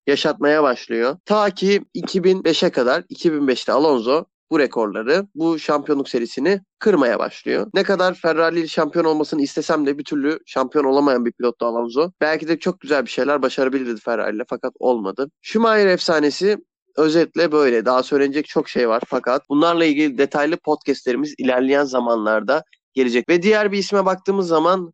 yaşatmaya 0.07 0.63
başlıyor. 0.63 1.17
Ta 1.25 1.51
ki 1.51 1.85
2005'e 1.95 2.71
kadar 2.71 3.03
2005'te 3.03 3.73
Alonso 3.73 4.25
bu 4.53 4.59
rekorları, 4.59 5.27
bu 5.35 5.59
şampiyonluk 5.59 6.09
serisini 6.09 6.61
kırmaya 6.79 7.19
başlıyor. 7.19 7.67
Ne 7.75 7.83
kadar 7.83 8.15
Ferrari 8.15 8.69
şampiyon 8.69 9.05
olmasını 9.05 9.43
istesem 9.43 9.87
de 9.87 9.99
bir 9.99 10.05
türlü 10.05 10.39
şampiyon 10.47 10.85
olamayan 10.85 11.25
bir 11.25 11.33
pilottu 11.33 11.67
Alonso. 11.67 12.11
Belki 12.21 12.49
de 12.49 12.59
çok 12.59 12.81
güzel 12.81 13.05
bir 13.05 13.11
şeyler 13.11 13.43
başarabilirdi 13.43 14.01
Ferrari 14.01 14.37
ile 14.37 14.45
fakat 14.49 14.73
olmadı. 14.79 15.31
Schumacher 15.43 15.87
efsanesi 15.87 16.57
özetle 16.97 17.53
böyle. 17.53 17.85
Daha 17.85 18.03
söylenecek 18.03 18.47
çok 18.47 18.69
şey 18.69 18.89
var 18.89 19.03
fakat 19.07 19.49
bunlarla 19.49 19.85
ilgili 19.85 20.19
detaylı 20.19 20.57
podcastlerimiz 20.57 21.35
ilerleyen 21.39 21.85
zamanlarda 21.85 22.63
gelecek. 22.95 23.29
Ve 23.29 23.43
diğer 23.43 23.73
bir 23.73 23.79
isme 23.79 24.05
baktığımız 24.05 24.49
zaman 24.49 24.93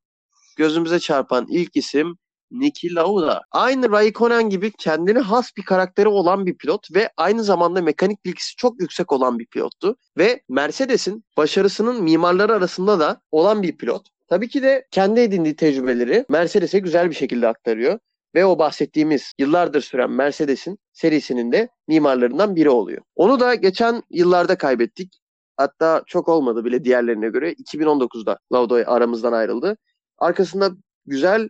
gözümüze 0.57 0.99
çarpan 0.99 1.47
ilk 1.51 1.77
isim 1.77 2.19
Niki 2.51 2.95
Lauda. 2.95 3.43
Aynı 3.51 3.91
Raikkonen 3.91 4.51
gibi 4.51 4.73
kendine 4.79 5.19
has 5.19 5.57
bir 5.57 5.63
karakteri 5.63 6.09
olan 6.09 6.47
bir 6.47 6.57
pilot 6.57 6.95
ve 6.95 7.11
aynı 7.17 7.45
zamanda 7.45 7.83
mekanik 7.83 8.25
bilgisi 8.25 8.57
çok 8.57 8.81
yüksek 8.81 9.13
olan 9.13 9.39
bir 9.39 9.47
pilottu. 9.47 9.97
Ve 10.19 10.43
Mercedes'in 10.49 11.25
başarısının 11.37 12.03
mimarları 12.03 12.55
arasında 12.55 13.01
da 13.01 13.21
olan 13.33 13.63
bir 13.63 13.77
pilot. 13.77 14.09
Tabii 14.29 14.49
ki 14.49 14.63
de 14.63 14.87
kendi 14.91 15.21
edindiği 15.21 15.57
tecrübeleri 15.57 16.25
Mercedes'e 16.29 16.79
güzel 16.79 17.11
bir 17.11 17.15
şekilde 17.15 17.49
aktarıyor. 17.49 17.99
Ve 18.35 18.45
o 18.45 18.59
bahsettiğimiz 18.59 19.33
yıllardır 19.39 19.81
süren 19.81 20.11
Mercedes'in 20.11 20.79
serisinin 20.93 21.53
de 21.53 21.69
mimarlarından 21.89 22.57
biri 22.57 22.71
oluyor. 22.71 23.03
Onu 23.17 23.41
da 23.41 23.55
geçen 23.55 24.03
yıllarda 24.11 24.59
kaybettik. 24.59 25.21
Hatta 25.57 26.03
çok 26.07 26.29
olmadı 26.29 26.65
bile 26.65 26.85
diğerlerine 26.85 27.29
göre. 27.29 27.53
2019'da 27.53 28.39
Lauda 28.53 28.75
aramızdan 28.75 29.33
ayrıldı. 29.33 29.77
Arkasında 30.19 30.71
güzel 31.07 31.49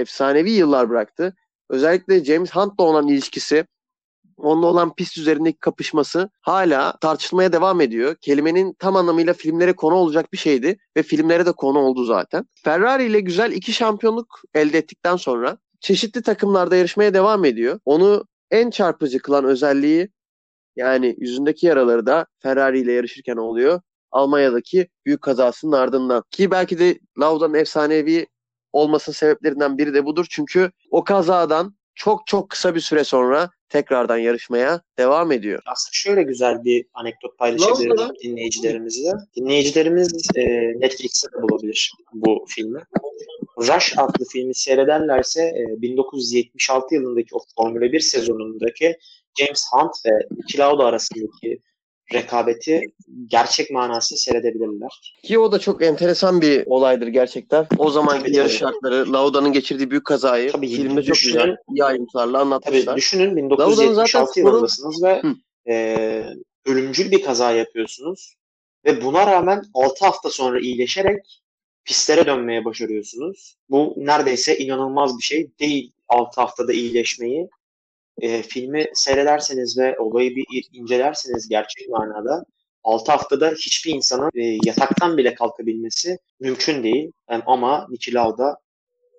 efsanevi 0.00 0.50
yıllar 0.50 0.90
bıraktı. 0.90 1.36
Özellikle 1.70 2.24
James 2.24 2.50
Hunt'la 2.50 2.84
olan 2.84 3.08
ilişkisi, 3.08 3.66
onunla 4.36 4.66
olan 4.66 4.94
pist 4.94 5.18
üzerindeki 5.18 5.58
kapışması 5.58 6.30
hala 6.40 6.96
tartışılmaya 7.00 7.52
devam 7.52 7.80
ediyor. 7.80 8.16
Kelimenin 8.20 8.74
tam 8.78 8.96
anlamıyla 8.96 9.32
filmlere 9.32 9.72
konu 9.72 9.94
olacak 9.94 10.32
bir 10.32 10.38
şeydi 10.38 10.78
ve 10.96 11.02
filmlere 11.02 11.46
de 11.46 11.52
konu 11.52 11.78
oldu 11.78 12.04
zaten. 12.04 12.44
Ferrari 12.64 13.04
ile 13.04 13.20
güzel 13.20 13.52
iki 13.52 13.72
şampiyonluk 13.72 14.40
elde 14.54 14.78
ettikten 14.78 15.16
sonra 15.16 15.58
çeşitli 15.80 16.22
takımlarda 16.22 16.76
yarışmaya 16.76 17.14
devam 17.14 17.44
ediyor. 17.44 17.80
Onu 17.84 18.24
en 18.50 18.70
çarpıcı 18.70 19.18
kılan 19.18 19.44
özelliği 19.44 20.08
yani 20.76 21.16
yüzündeki 21.18 21.66
yaraları 21.66 22.06
da 22.06 22.26
Ferrari 22.38 22.80
ile 22.80 22.92
yarışırken 22.92 23.36
oluyor. 23.36 23.80
Almanya'daki 24.10 24.88
büyük 25.06 25.22
kazasının 25.22 25.72
ardından. 25.72 26.24
Ki 26.30 26.50
belki 26.50 26.78
de 26.78 26.98
Lauda'nın 27.18 27.54
efsanevi 27.54 28.26
olmasının 28.72 29.14
sebeplerinden 29.14 29.78
biri 29.78 29.94
de 29.94 30.04
budur. 30.04 30.26
Çünkü 30.30 30.70
o 30.90 31.04
kazadan 31.04 31.74
çok 31.94 32.26
çok 32.26 32.50
kısa 32.50 32.74
bir 32.74 32.80
süre 32.80 33.04
sonra 33.04 33.50
tekrardan 33.68 34.16
yarışmaya 34.16 34.80
devam 34.98 35.32
ediyor. 35.32 35.62
Aslında 35.66 35.92
şöyle 35.92 36.22
güzel 36.22 36.64
bir 36.64 36.86
anekdot 36.94 37.38
paylaşabilirim 37.38 38.14
dinleyicilerimizle. 38.24 39.10
Dinleyicilerimiz 39.36 40.28
e, 40.36 40.42
Netflix'te 40.80 41.28
de 41.28 41.42
bulabilir 41.42 41.92
bu 42.12 42.44
filmi. 42.48 42.80
Rush 43.58 43.98
adlı 43.98 44.24
filmi 44.32 44.54
seyrederlerse 44.54 45.42
e, 45.42 45.82
1976 45.82 46.94
yılındaki 46.94 47.34
o 47.34 47.38
Formula 47.56 47.92
1 47.92 48.00
sezonundaki 48.00 48.96
James 49.38 49.64
Hunt 49.72 49.92
ve 50.06 50.10
Lauda 50.58 50.84
arasındaki 50.84 51.58
rekabeti 52.14 52.82
gerçek 53.26 53.70
manasıyla 53.70 54.18
seyredebilirler. 54.18 55.14
Ki 55.22 55.38
o 55.38 55.52
da 55.52 55.58
çok 55.58 55.82
enteresan 55.82 56.40
bir 56.40 56.62
olaydır 56.66 57.06
gerçekten. 57.06 57.66
O 57.78 57.90
zamanki 57.90 58.24
Tabii, 58.24 58.36
yarış 58.36 58.52
şartları, 58.58 59.12
Lauda'nın 59.12 59.52
geçirdiği 59.52 59.90
büyük 59.90 60.04
kazayı 60.04 60.52
Tabii, 60.52 60.68
filmde 60.68 61.02
çok 61.02 61.16
güzel 61.16 61.56
iyi 61.74 61.84
ayrıntılarla 61.84 62.32
Tabii 62.32 62.42
anlatmışlar. 62.42 62.96
düşünün 62.96 63.50
Lauda'nın 63.50 63.70
zaten 63.74 63.84
1976 63.84 64.32
sporu- 64.40 64.46
yılındasınız 64.48 65.02
ve 65.02 65.22
Hı. 65.22 65.34
e, 65.72 66.24
ölümcül 66.66 67.10
bir 67.10 67.22
kaza 67.22 67.52
yapıyorsunuz 67.52 68.34
ve 68.84 69.04
buna 69.04 69.26
rağmen 69.26 69.62
6 69.74 70.04
hafta 70.04 70.30
sonra 70.30 70.60
iyileşerek 70.60 71.42
pistlere 71.84 72.26
dönmeye 72.26 72.64
başarıyorsunuz. 72.64 73.56
Bu 73.70 73.94
neredeyse 73.96 74.58
inanılmaz 74.58 75.18
bir 75.18 75.22
şey 75.22 75.50
değil 75.60 75.92
6 76.08 76.40
haftada 76.40 76.72
iyileşmeyi. 76.72 77.48
E, 78.20 78.42
filmi 78.42 78.86
seyrederseniz 78.94 79.78
ve 79.78 79.98
olayı 79.98 80.36
bir 80.36 80.68
incelerseniz 80.72 81.48
gerçek 81.48 81.88
manada 81.88 82.44
6 82.84 83.12
haftada 83.12 83.50
hiçbir 83.50 83.94
insanın 83.94 84.30
e, 84.34 84.58
yataktan 84.64 85.16
bile 85.16 85.34
kalkabilmesi 85.34 86.18
mümkün 86.40 86.82
değil. 86.82 87.12
Ama 87.46 87.86
Niki 87.90 88.14
Lauda 88.14 88.56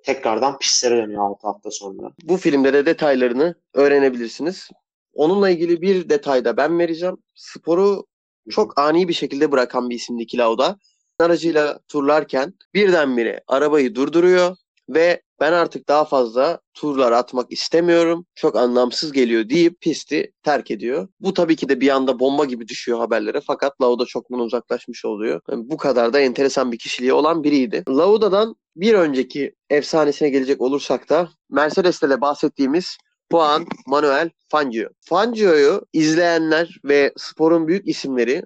tekrardan 0.05 0.57
pistlere 0.57 0.97
dönüyor 0.97 1.23
6 1.23 1.47
hafta 1.47 1.71
sonra. 1.71 2.11
Bu 2.23 2.37
filmde 2.37 2.73
de 2.73 2.85
detaylarını 2.85 3.55
öğrenebilirsiniz. 3.73 4.69
Onunla 5.13 5.49
ilgili 5.49 5.81
bir 5.81 6.09
detay 6.09 6.45
da 6.45 6.57
ben 6.57 6.79
vereceğim. 6.79 7.17
Sporu 7.35 8.05
çok 8.49 8.79
ani 8.79 9.07
bir 9.07 9.13
şekilde 9.13 9.51
bırakan 9.51 9.89
bir 9.89 9.95
isim 9.95 10.17
Niki 10.17 10.37
Lauda. 10.37 10.77
Aracıyla 11.19 11.79
turlarken 11.87 12.53
birdenbire 12.73 13.43
arabayı 13.47 13.95
durduruyor 13.95 14.57
ve 14.89 15.21
ben 15.39 15.53
artık 15.53 15.87
daha 15.87 16.05
fazla 16.05 16.59
turlar 16.73 17.11
atmak 17.11 17.51
istemiyorum. 17.51 18.25
Çok 18.35 18.55
anlamsız 18.55 19.11
geliyor 19.11 19.49
deyip 19.49 19.81
pisti 19.81 20.31
terk 20.43 20.71
ediyor. 20.71 21.07
Bu 21.19 21.33
tabii 21.33 21.55
ki 21.55 21.69
de 21.69 21.81
bir 21.81 21.89
anda 21.89 22.19
bomba 22.19 22.45
gibi 22.45 22.67
düşüyor 22.67 22.99
haberlere 22.99 23.41
fakat 23.47 23.81
Lauda 23.81 24.05
çok 24.05 24.29
bundan 24.29 24.45
uzaklaşmış 24.45 25.05
oluyor. 25.05 25.41
Yani 25.51 25.69
bu 25.69 25.77
kadar 25.77 26.13
da 26.13 26.19
enteresan 26.19 26.71
bir 26.71 26.77
kişiliği 26.77 27.13
olan 27.13 27.43
biriydi. 27.43 27.83
Lauda'dan 27.89 28.55
bir 28.75 28.93
önceki 28.93 29.55
efsanesine 29.69 30.29
gelecek 30.29 30.61
olursak 30.61 31.09
da 31.09 31.29
Mercedes'te 31.49 32.09
de 32.09 32.21
bahsettiğimiz 32.21 32.97
Juan 33.31 33.65
Manuel 33.87 34.29
Fangio. 34.49 34.89
Fangio'yu 35.01 35.81
izleyenler 35.93 36.79
ve 36.85 37.13
sporun 37.17 37.67
büyük 37.67 37.87
isimleri 37.87 38.43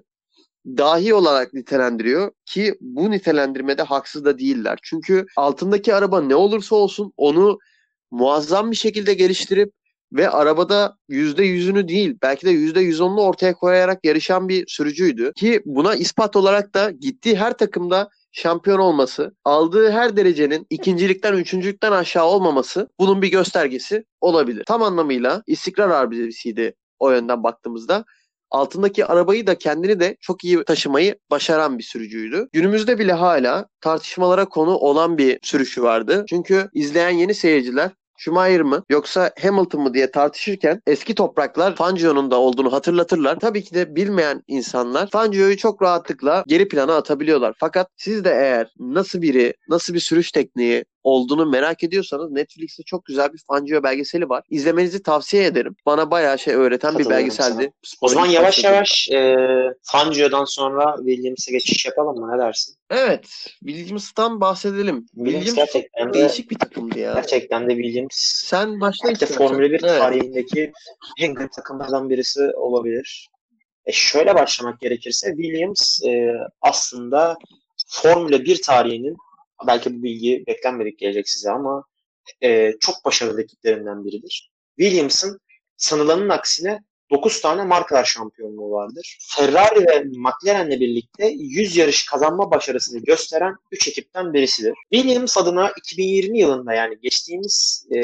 dahi 0.66 1.14
olarak 1.14 1.54
nitelendiriyor 1.54 2.32
ki 2.46 2.74
bu 2.80 3.10
nitelendirmede 3.10 3.82
haksız 3.82 4.24
da 4.24 4.38
değiller. 4.38 4.78
Çünkü 4.82 5.26
altındaki 5.36 5.94
araba 5.94 6.20
ne 6.20 6.34
olursa 6.34 6.76
olsun 6.76 7.12
onu 7.16 7.58
muazzam 8.10 8.70
bir 8.70 8.76
şekilde 8.76 9.14
geliştirip 9.14 9.72
ve 10.12 10.30
arabada 10.30 10.96
%100'ünü 11.08 11.88
değil 11.88 12.18
belki 12.22 12.46
de 12.46 12.52
%110'unu 12.52 13.20
ortaya 13.20 13.54
koyarak 13.54 14.04
yarışan 14.04 14.48
bir 14.48 14.64
sürücüydü. 14.68 15.32
Ki 15.36 15.62
buna 15.64 15.94
ispat 15.94 16.36
olarak 16.36 16.74
da 16.74 16.90
gittiği 16.90 17.36
her 17.36 17.58
takımda 17.58 18.08
şampiyon 18.32 18.78
olması, 18.78 19.36
aldığı 19.44 19.90
her 19.90 20.16
derecenin 20.16 20.66
ikincilikten, 20.70 21.32
üçüncülükten 21.32 21.92
aşağı 21.92 22.24
olmaması 22.24 22.88
bunun 23.00 23.22
bir 23.22 23.30
göstergesi 23.30 24.04
olabilir. 24.20 24.64
Tam 24.66 24.82
anlamıyla 24.82 25.42
istikrar 25.46 25.90
abidesiydi 25.90 26.74
o 26.98 27.10
yönden 27.10 27.42
baktığımızda. 27.42 28.04
Altındaki 28.50 29.06
arabayı 29.06 29.46
da 29.46 29.58
kendini 29.58 30.00
de 30.00 30.16
çok 30.20 30.44
iyi 30.44 30.64
taşımayı 30.64 31.18
başaran 31.30 31.78
bir 31.78 31.84
sürücüydü. 31.84 32.48
Günümüzde 32.52 32.98
bile 32.98 33.12
hala 33.12 33.66
tartışmalara 33.80 34.44
konu 34.44 34.76
olan 34.76 35.18
bir 35.18 35.38
sürüşü 35.42 35.82
vardı. 35.82 36.24
Çünkü 36.28 36.68
izleyen 36.72 37.10
yeni 37.10 37.34
seyirciler 37.34 37.90
Schumacher 38.18 38.62
mı 38.62 38.84
yoksa 38.90 39.30
Hamilton 39.42 39.82
mı 39.82 39.94
diye 39.94 40.10
tartışırken 40.10 40.82
eski 40.86 41.14
topraklar 41.14 41.76
Fangio'nun 41.76 42.30
da 42.30 42.40
olduğunu 42.40 42.72
hatırlatırlar. 42.72 43.40
Tabii 43.40 43.64
ki 43.64 43.74
de 43.74 43.96
bilmeyen 43.96 44.42
insanlar 44.46 45.10
Fangio'yu 45.10 45.56
çok 45.56 45.82
rahatlıkla 45.82 46.44
geri 46.46 46.68
plana 46.68 46.96
atabiliyorlar. 46.96 47.54
Fakat 47.58 47.88
siz 47.96 48.24
de 48.24 48.30
eğer 48.30 48.72
nasıl 48.78 49.22
biri, 49.22 49.54
nasıl 49.68 49.94
bir 49.94 50.00
sürüş 50.00 50.32
tekniği 50.32 50.84
olduğunu 51.06 51.46
merak 51.46 51.84
ediyorsanız 51.84 52.30
Netflix'te 52.30 52.82
çok 52.82 53.04
güzel 53.04 53.32
bir 53.32 53.38
Fangio 53.48 53.82
belgeseli 53.82 54.28
var. 54.28 54.44
İzlemenizi 54.50 55.02
tavsiye 55.02 55.44
ederim. 55.44 55.76
Bana 55.86 56.10
bayağı 56.10 56.38
şey 56.38 56.54
öğreten 56.54 56.98
bir 56.98 57.10
belgeseldi. 57.10 57.72
O 58.00 58.08
zaman 58.08 58.26
yavaş 58.26 58.64
yavaş 58.64 59.08
e, 59.10 59.36
Fangio'dan 59.82 60.44
sonra 60.44 60.96
Williams'e 60.98 61.52
geçiş 61.52 61.86
yapalım 61.86 62.20
mı? 62.20 62.34
Ne 62.34 62.38
dersin? 62.38 62.74
Evet. 62.90 63.26
Williams'tan 63.66 64.40
bahsedelim. 64.40 65.06
Williams 65.14 65.44
Williams 65.44 65.72
gerçekten 65.72 66.08
de- 66.08 66.18
değişik 66.18 66.50
bir 66.50 66.58
takımdı 66.58 66.98
ya. 66.98 67.12
Gerçekten 67.14 67.70
de 67.70 67.74
Williams 67.74 68.16
Sen 68.44 68.80
başla 68.80 69.10
istersen. 69.10 69.36
Formula 69.36 69.62
1 69.62 69.70
Evet. 69.70 69.82
tarihindeki 69.82 70.72
en 71.18 71.34
garip 71.34 71.52
takımlardan 71.52 72.10
birisi 72.10 72.40
olabilir. 72.56 73.28
E 73.86 73.92
şöyle 73.92 74.34
başlamak 74.34 74.80
gerekirse 74.80 75.28
Williams 75.36 76.02
e, 76.06 76.32
aslında 76.60 77.36
Formula 77.88 78.44
1 78.44 78.62
tarihinin 78.62 79.16
belki 79.66 79.98
bu 79.98 80.02
bilgi 80.02 80.44
beklenmedik 80.46 80.98
gelecek 80.98 81.28
size 81.28 81.50
ama 81.50 81.84
e, 82.42 82.72
çok 82.80 83.04
başarılı 83.04 83.42
ekiplerinden 83.42 84.04
biridir. 84.04 84.50
Williams'ın 84.78 85.40
sanılanın 85.76 86.28
aksine 86.28 86.80
9 87.10 87.40
tane 87.40 87.64
markalar 87.64 88.04
şampiyonluğu 88.04 88.70
vardır. 88.70 89.18
Ferrari 89.36 89.86
ve 89.86 90.04
McLaren'le 90.04 90.80
birlikte 90.80 91.26
100 91.26 91.76
yarış 91.76 92.06
kazanma 92.06 92.50
başarısını 92.50 93.00
gösteren 93.00 93.54
3 93.72 93.88
ekipten 93.88 94.32
birisidir. 94.32 94.74
Williams 94.92 95.38
adına 95.38 95.72
2020 95.78 96.38
yılında 96.38 96.74
yani 96.74 96.98
geçtiğimiz 97.02 97.86
e, 97.96 98.00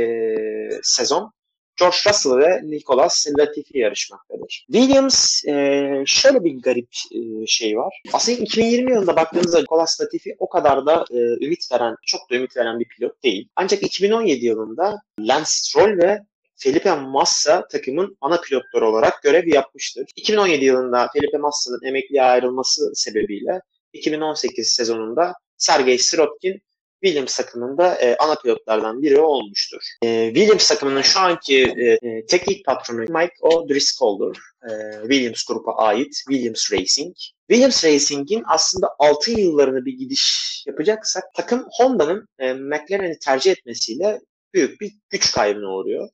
sezon 0.83 1.33
George 1.79 1.97
Russell 2.09 2.39
ve 2.39 2.61
Nicolas 2.63 3.27
Latifi 3.39 3.79
yarışmaktadır. 3.79 4.67
Williams 4.73 5.45
e, 5.45 6.03
şöyle 6.07 6.45
bir 6.45 6.63
garip 6.63 6.89
e, 7.13 7.47
şey 7.47 7.77
var. 7.77 8.03
Aslında 8.13 8.39
2020 8.39 8.93
yılında 8.93 9.17
baktığınızda 9.17 9.61
Nicolas 9.61 10.01
Latifi 10.01 10.37
o 10.39 10.49
kadar 10.49 10.87
da 10.87 11.05
e, 11.11 11.17
ümit 11.17 11.73
veren, 11.73 11.97
çok 12.07 12.31
da 12.31 12.35
ümit 12.35 12.57
veren 12.57 12.81
bir 12.81 12.89
pilot 12.89 13.23
değil. 13.23 13.49
Ancak 13.57 13.83
2017 13.83 14.47
yılında 14.47 15.03
Lance 15.21 15.45
Stroll 15.47 15.99
ve 15.99 16.21
Felipe 16.57 16.95
Massa 16.95 17.69
takımın 17.69 18.17
ana 18.21 18.41
pilotları 18.41 18.89
olarak 18.89 19.23
görev 19.23 19.49
yapmıştır. 19.49 20.05
2017 20.17 20.65
yılında 20.65 21.09
Felipe 21.13 21.39
Massa'nın 21.39 21.87
emekliye 21.87 22.23
ayrılması 22.23 22.91
sebebiyle 22.95 23.61
2018 23.93 24.69
sezonunda 24.69 25.33
Sergey 25.57 25.99
Sirotkin 25.99 26.63
Williams 27.03 27.37
takımında 27.37 27.95
e, 27.95 28.17
ana 28.17 28.35
pilotlardan 28.35 29.03
biri 29.03 29.21
olmuştur. 29.21 29.83
E, 30.03 30.33
Williams 30.35 30.69
takımının 30.69 31.03
şu 31.03 31.21
anki 31.21 31.75
e, 31.77 32.09
e, 32.09 32.27
teknik 32.27 32.65
patronu 32.67 33.01
Mike 33.01 33.35
O'Driscoll'dur. 33.41 34.37
E, 34.63 34.71
Williams 35.03 35.45
grupa 35.45 35.73
ait 35.73 36.15
Williams 36.15 36.73
Racing. 36.73 37.17
Williams 37.51 37.85
Racing'in 37.85 38.43
aslında 38.47 38.89
6 38.99 39.31
yıllarını 39.31 39.85
bir 39.85 39.93
gidiş 39.93 40.65
yapacaksak 40.67 41.25
takım 41.35 41.67
Honda'nın 41.71 42.29
e, 42.39 42.53
McLaren'i 42.53 43.19
tercih 43.19 43.51
etmesiyle 43.51 44.21
büyük 44.55 44.81
bir 44.81 44.93
güç 45.11 45.33
kaybına 45.33 45.69
uğruyor. 45.75 46.09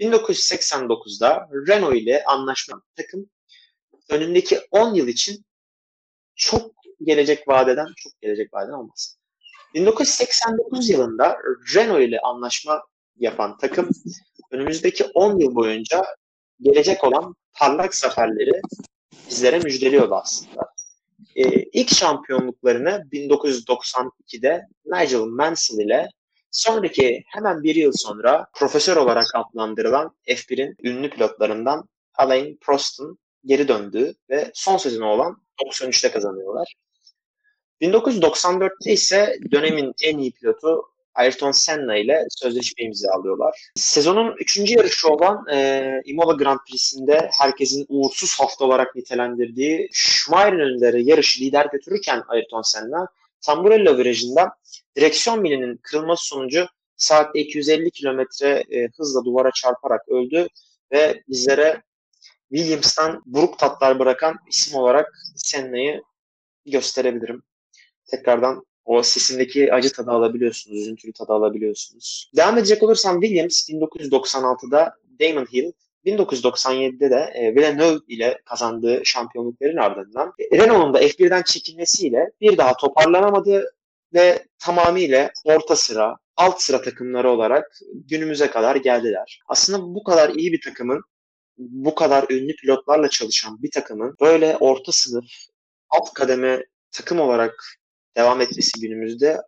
1989'da 0.00 1.48
Renault 1.68 1.96
ile 1.96 2.24
anlaşma 2.24 2.82
takım 2.96 3.30
önündeki 4.10 4.60
10 4.70 4.94
yıl 4.94 5.08
için 5.08 5.44
çok 6.34 6.72
gelecek 7.02 7.48
vadeden 7.48 7.86
çok 7.96 8.20
gelecek 8.20 8.54
vadeden 8.54 8.72
olmaz. 8.72 9.21
1989 9.74 10.90
yılında 10.90 11.38
Renault 11.74 12.00
ile 12.00 12.20
anlaşma 12.20 12.82
yapan 13.16 13.56
takım 13.56 13.90
önümüzdeki 14.50 15.04
10 15.04 15.38
yıl 15.38 15.54
boyunca 15.54 16.04
gelecek 16.60 17.04
olan 17.04 17.34
parlak 17.54 17.94
zaferleri 17.94 18.60
bizlere 19.30 19.58
müjdeliyordu 19.58 20.14
aslında. 20.14 20.72
Ee, 21.36 21.62
ilk 21.72 21.94
şampiyonluklarını 21.94 23.06
1992'de 23.12 24.66
Nigel 24.86 25.18
Mansell 25.18 25.78
ile 25.78 26.08
sonraki 26.50 27.24
hemen 27.26 27.62
bir 27.62 27.74
yıl 27.74 27.92
sonra 27.94 28.46
profesör 28.54 28.96
olarak 28.96 29.26
adlandırılan 29.34 30.16
F1'in 30.28 30.76
ünlü 30.82 31.10
pilotlarından 31.10 31.88
Alain 32.14 32.58
Prost'un 32.60 33.18
geri 33.44 33.68
döndüğü 33.68 34.14
ve 34.30 34.50
son 34.54 34.76
sezonu 34.76 35.06
olan 35.06 35.36
93'te 35.64 36.10
kazanıyorlar. 36.10 36.74
1994'te 37.82 38.92
ise 38.92 39.38
dönemin 39.50 39.92
en 40.02 40.18
iyi 40.18 40.32
pilotu 40.32 40.82
Ayrton 41.14 41.50
Senna 41.50 41.96
ile 41.96 42.26
sözleşme 42.30 42.84
imzalıyorlar. 42.84 43.70
Sezonun 43.76 44.34
3. 44.40 44.70
yarışı 44.70 45.08
olan 45.08 45.46
e, 45.52 46.00
Imola 46.04 46.32
Grand 46.32 46.58
Prix'sinde 46.68 47.30
herkesin 47.38 47.86
uğursuz 47.88 48.40
hafta 48.40 48.64
olarak 48.64 48.96
nitelendirdiği 48.96 49.88
Schumacher'in 49.92 50.58
önünde 50.58 50.98
yarışı 51.10 51.40
lider 51.40 51.66
götürürken 51.72 52.22
Ayrton 52.28 52.62
Senna 52.62 53.08
Tamburello 53.40 53.98
virajında 53.98 54.50
direksiyon 54.96 55.40
milinin 55.40 55.76
kırılması 55.82 56.26
sonucu 56.26 56.66
saatte 56.96 57.40
250 57.40 57.90
kilometre 57.90 58.64
e, 58.70 58.88
hızla 58.96 59.24
duvara 59.24 59.50
çarparak 59.50 60.08
öldü 60.08 60.46
ve 60.92 61.22
bizlere 61.28 61.82
Williams'tan 62.52 63.22
buruk 63.26 63.58
tatlar 63.58 63.98
bırakan 63.98 64.36
isim 64.48 64.78
olarak 64.78 65.12
Senna'yı 65.36 66.02
gösterebilirim. 66.66 67.42
Tekrardan 68.12 68.64
o 68.84 69.02
sesindeki 69.02 69.74
acı 69.74 69.92
tadı 69.92 70.10
alabiliyorsunuz, 70.10 70.78
üzüntülü 70.78 71.12
tadı 71.12 71.32
alabiliyorsunuz. 71.32 72.30
Devam 72.36 72.58
edecek 72.58 72.82
olursam 72.82 73.20
Williams 73.20 73.68
1996'da 73.70 74.94
Damon 75.20 75.46
Hill 75.46 75.72
1997'de 76.06 77.10
de 77.10 77.32
e, 77.34 77.54
Villeneuve 77.54 77.98
ile 78.08 78.40
kazandığı 78.44 79.00
şampiyonlukların 79.04 79.76
ardından 79.76 80.32
e, 80.38 80.58
Renault'un 80.58 80.94
da 80.94 81.02
F1'den 81.02 81.42
çekilmesiyle 81.42 82.30
bir 82.40 82.58
daha 82.58 82.76
toparlanamadı 82.76 83.74
ve 84.14 84.46
tamamıyla 84.58 85.30
orta 85.44 85.76
sıra, 85.76 86.16
alt 86.36 86.60
sıra 86.62 86.82
takımları 86.82 87.30
olarak 87.30 87.78
günümüze 87.94 88.50
kadar 88.50 88.76
geldiler. 88.76 89.40
Aslında 89.48 89.94
bu 89.94 90.04
kadar 90.04 90.30
iyi 90.30 90.52
bir 90.52 90.60
takımın, 90.60 91.02
bu 91.58 91.94
kadar 91.94 92.26
ünlü 92.30 92.56
pilotlarla 92.56 93.08
çalışan 93.08 93.62
bir 93.62 93.70
takımın 93.70 94.16
böyle 94.20 94.56
orta 94.56 94.92
sınıf, 94.92 95.24
alt 95.90 96.12
kademe 96.14 96.64
takım 96.90 97.20
olarak 97.20 97.81
devam 98.16 98.40
etmesi 98.40 98.80
günümüzde 98.80 99.40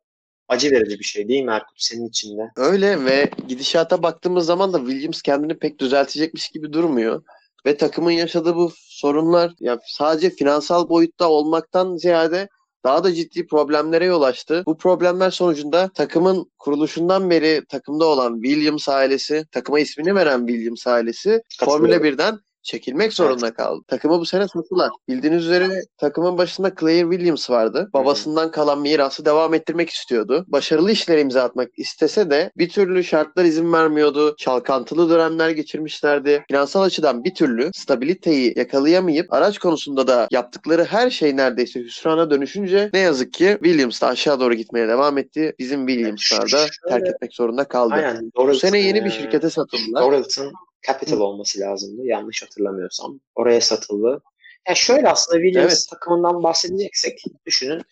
acı 0.48 0.70
verici 0.70 0.98
bir 0.98 1.04
şey 1.04 1.28
değil 1.28 1.44
mi 1.44 1.50
Erkut 1.50 1.82
senin 1.82 2.08
için 2.08 2.38
de? 2.38 2.42
Öyle 2.56 3.04
ve 3.04 3.30
gidişata 3.48 4.02
baktığımız 4.02 4.46
zaman 4.46 4.72
da 4.72 4.78
Williams 4.78 5.22
kendini 5.22 5.58
pek 5.58 5.78
düzeltecekmiş 5.78 6.48
gibi 6.48 6.72
durmuyor. 6.72 7.22
Ve 7.66 7.76
takımın 7.76 8.10
yaşadığı 8.10 8.56
bu 8.56 8.72
sorunlar 8.76 9.52
ya 9.60 9.78
sadece 9.86 10.30
finansal 10.30 10.88
boyutta 10.88 11.28
olmaktan 11.28 11.96
ziyade 11.96 12.48
daha 12.84 13.04
da 13.04 13.14
ciddi 13.14 13.46
problemlere 13.46 14.04
yol 14.04 14.22
açtı. 14.22 14.62
Bu 14.66 14.78
problemler 14.78 15.30
sonucunda 15.30 15.90
takımın 15.94 16.50
kuruluşundan 16.58 17.30
beri 17.30 17.62
takımda 17.68 18.04
olan 18.04 18.42
Williams 18.42 18.88
ailesi, 18.88 19.44
takıma 19.52 19.80
ismini 19.80 20.14
veren 20.14 20.46
Williams 20.46 20.86
ailesi 20.86 21.42
Formula 21.64 21.96
1'den 21.96 22.38
çekilmek 22.64 23.12
zorunda 23.12 23.46
evet. 23.46 23.56
kaldı. 23.56 23.84
Takımı 23.88 24.20
bu 24.20 24.26
sene 24.26 24.48
sattılar. 24.48 24.90
Bildiğiniz 25.08 25.44
üzere 25.44 25.82
takımın 25.98 26.38
başında 26.38 26.72
Claire 26.80 27.10
Williams 27.10 27.50
vardı. 27.50 27.90
Babasından 27.94 28.50
kalan 28.50 28.80
mirası 28.80 29.24
devam 29.24 29.54
ettirmek 29.54 29.90
istiyordu. 29.90 30.44
Başarılı 30.48 30.92
işler 30.92 31.18
imza 31.18 31.42
atmak 31.42 31.68
istese 31.76 32.30
de 32.30 32.52
bir 32.56 32.68
türlü 32.68 33.04
şartlar 33.04 33.44
izin 33.44 33.72
vermiyordu. 33.72 34.36
Çalkantılı 34.36 35.10
dönemler 35.10 35.50
geçirmişlerdi. 35.50 36.44
Finansal 36.48 36.82
açıdan 36.82 37.24
bir 37.24 37.34
türlü 37.34 37.70
stabiliteyi 37.74 38.54
yakalayamayıp 38.56 39.32
araç 39.32 39.58
konusunda 39.58 40.06
da 40.06 40.28
yaptıkları 40.30 40.84
her 40.84 41.10
şey 41.10 41.36
neredeyse 41.36 41.80
hüsrana 41.80 42.30
dönüşünce 42.30 42.90
ne 42.92 42.98
yazık 42.98 43.32
ki 43.32 43.58
Williams 43.62 44.02
da 44.02 44.06
aşağı 44.06 44.40
doğru 44.40 44.54
gitmeye 44.54 44.88
devam 44.88 45.18
etti. 45.18 45.54
Bizim 45.58 45.86
Williams'lar 45.86 46.52
da 46.52 46.66
terk 46.88 47.06
etmek 47.06 47.34
zorunda 47.34 47.64
kaldı. 47.64 47.94
Aynen, 47.94 48.32
bu 48.36 48.54
sene 48.54 48.78
yeni 48.78 49.04
bir 49.04 49.10
şirkete 49.10 49.50
satıldılar. 49.50 50.02
Doğrultun 50.02 50.52
Capital 50.86 51.20
olması 51.20 51.60
lazımdı. 51.60 52.02
Yanlış 52.04 52.42
hatırlamıyorsam. 52.42 53.20
Oraya 53.34 53.60
satıldı. 53.60 54.22
Yani 54.68 54.76
şöyle 54.76 55.08
aslında 55.08 55.42
Williams 55.42 55.72
evet. 55.72 55.86
takımından 55.90 56.42
bahsedeceksek 56.42 57.22
düşünün 57.46 57.82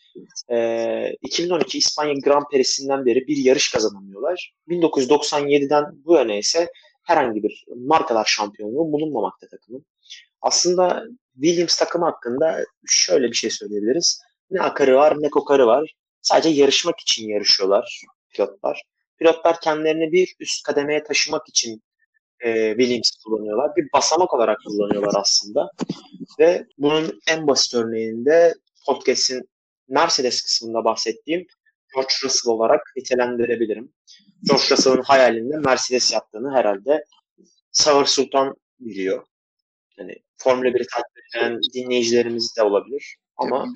e, 0.50 1.12
2012 1.22 1.78
İspanya 1.78 2.14
Grand 2.24 2.44
Prix'sinden 2.52 3.06
beri 3.06 3.26
bir 3.26 3.36
yarış 3.36 3.72
kazanamıyorlar. 3.72 4.54
1997'den 4.68 5.84
bu 6.04 6.14
yana 6.16 6.34
ise 6.34 6.68
herhangi 7.02 7.42
bir 7.42 7.64
markalar 7.76 8.24
şampiyonluğu 8.24 8.92
bulunmamakta 8.92 9.48
takımın. 9.48 9.86
Aslında 10.40 11.04
Williams 11.34 11.76
takımı 11.76 12.04
hakkında 12.04 12.64
şöyle 12.86 13.26
bir 13.26 13.36
şey 13.36 13.50
söyleyebiliriz. 13.50 14.20
Ne 14.50 14.62
akarı 14.62 14.94
var 14.96 15.16
ne 15.20 15.30
kokarı 15.30 15.66
var. 15.66 15.94
Sadece 16.22 16.48
yarışmak 16.48 17.00
için 17.00 17.28
yarışıyorlar 17.28 18.02
pilotlar. 18.30 18.82
Pilotlar 19.18 19.60
kendilerini 19.60 20.12
bir 20.12 20.34
üst 20.40 20.62
kademeye 20.62 21.02
taşımak 21.02 21.48
için 21.48 21.82
e, 22.42 22.68
Williams 22.78 23.10
kullanıyorlar. 23.24 23.76
Bir 23.76 23.88
basamak 23.92 24.34
olarak 24.34 24.58
kullanıyorlar 24.66 25.12
aslında. 25.16 25.70
Ve 26.38 26.66
bunun 26.78 27.20
en 27.28 27.46
basit 27.46 27.74
örneğinde 27.74 28.54
podcast'in 28.86 29.48
Mercedes 29.88 30.42
kısmında 30.42 30.84
bahsettiğim 30.84 31.46
George 31.94 32.14
Russell 32.24 32.52
olarak 32.52 32.80
nitelendirebilirim. 32.96 33.92
George 34.48 34.64
Russell'ın 34.70 35.02
hayalinde 35.02 35.56
Mercedes 35.56 36.12
yaptığını 36.12 36.56
herhalde 36.56 37.04
Sağır 37.72 38.06
Sultan 38.06 38.56
biliyor. 38.80 39.26
Yani 39.98 40.14
Formula 40.36 40.68
1'i 40.68 40.86
takip 40.86 41.36
eden 41.36 41.60
dinleyicilerimiz 41.74 42.56
de 42.58 42.62
olabilir. 42.62 43.16
Ama 43.36 43.66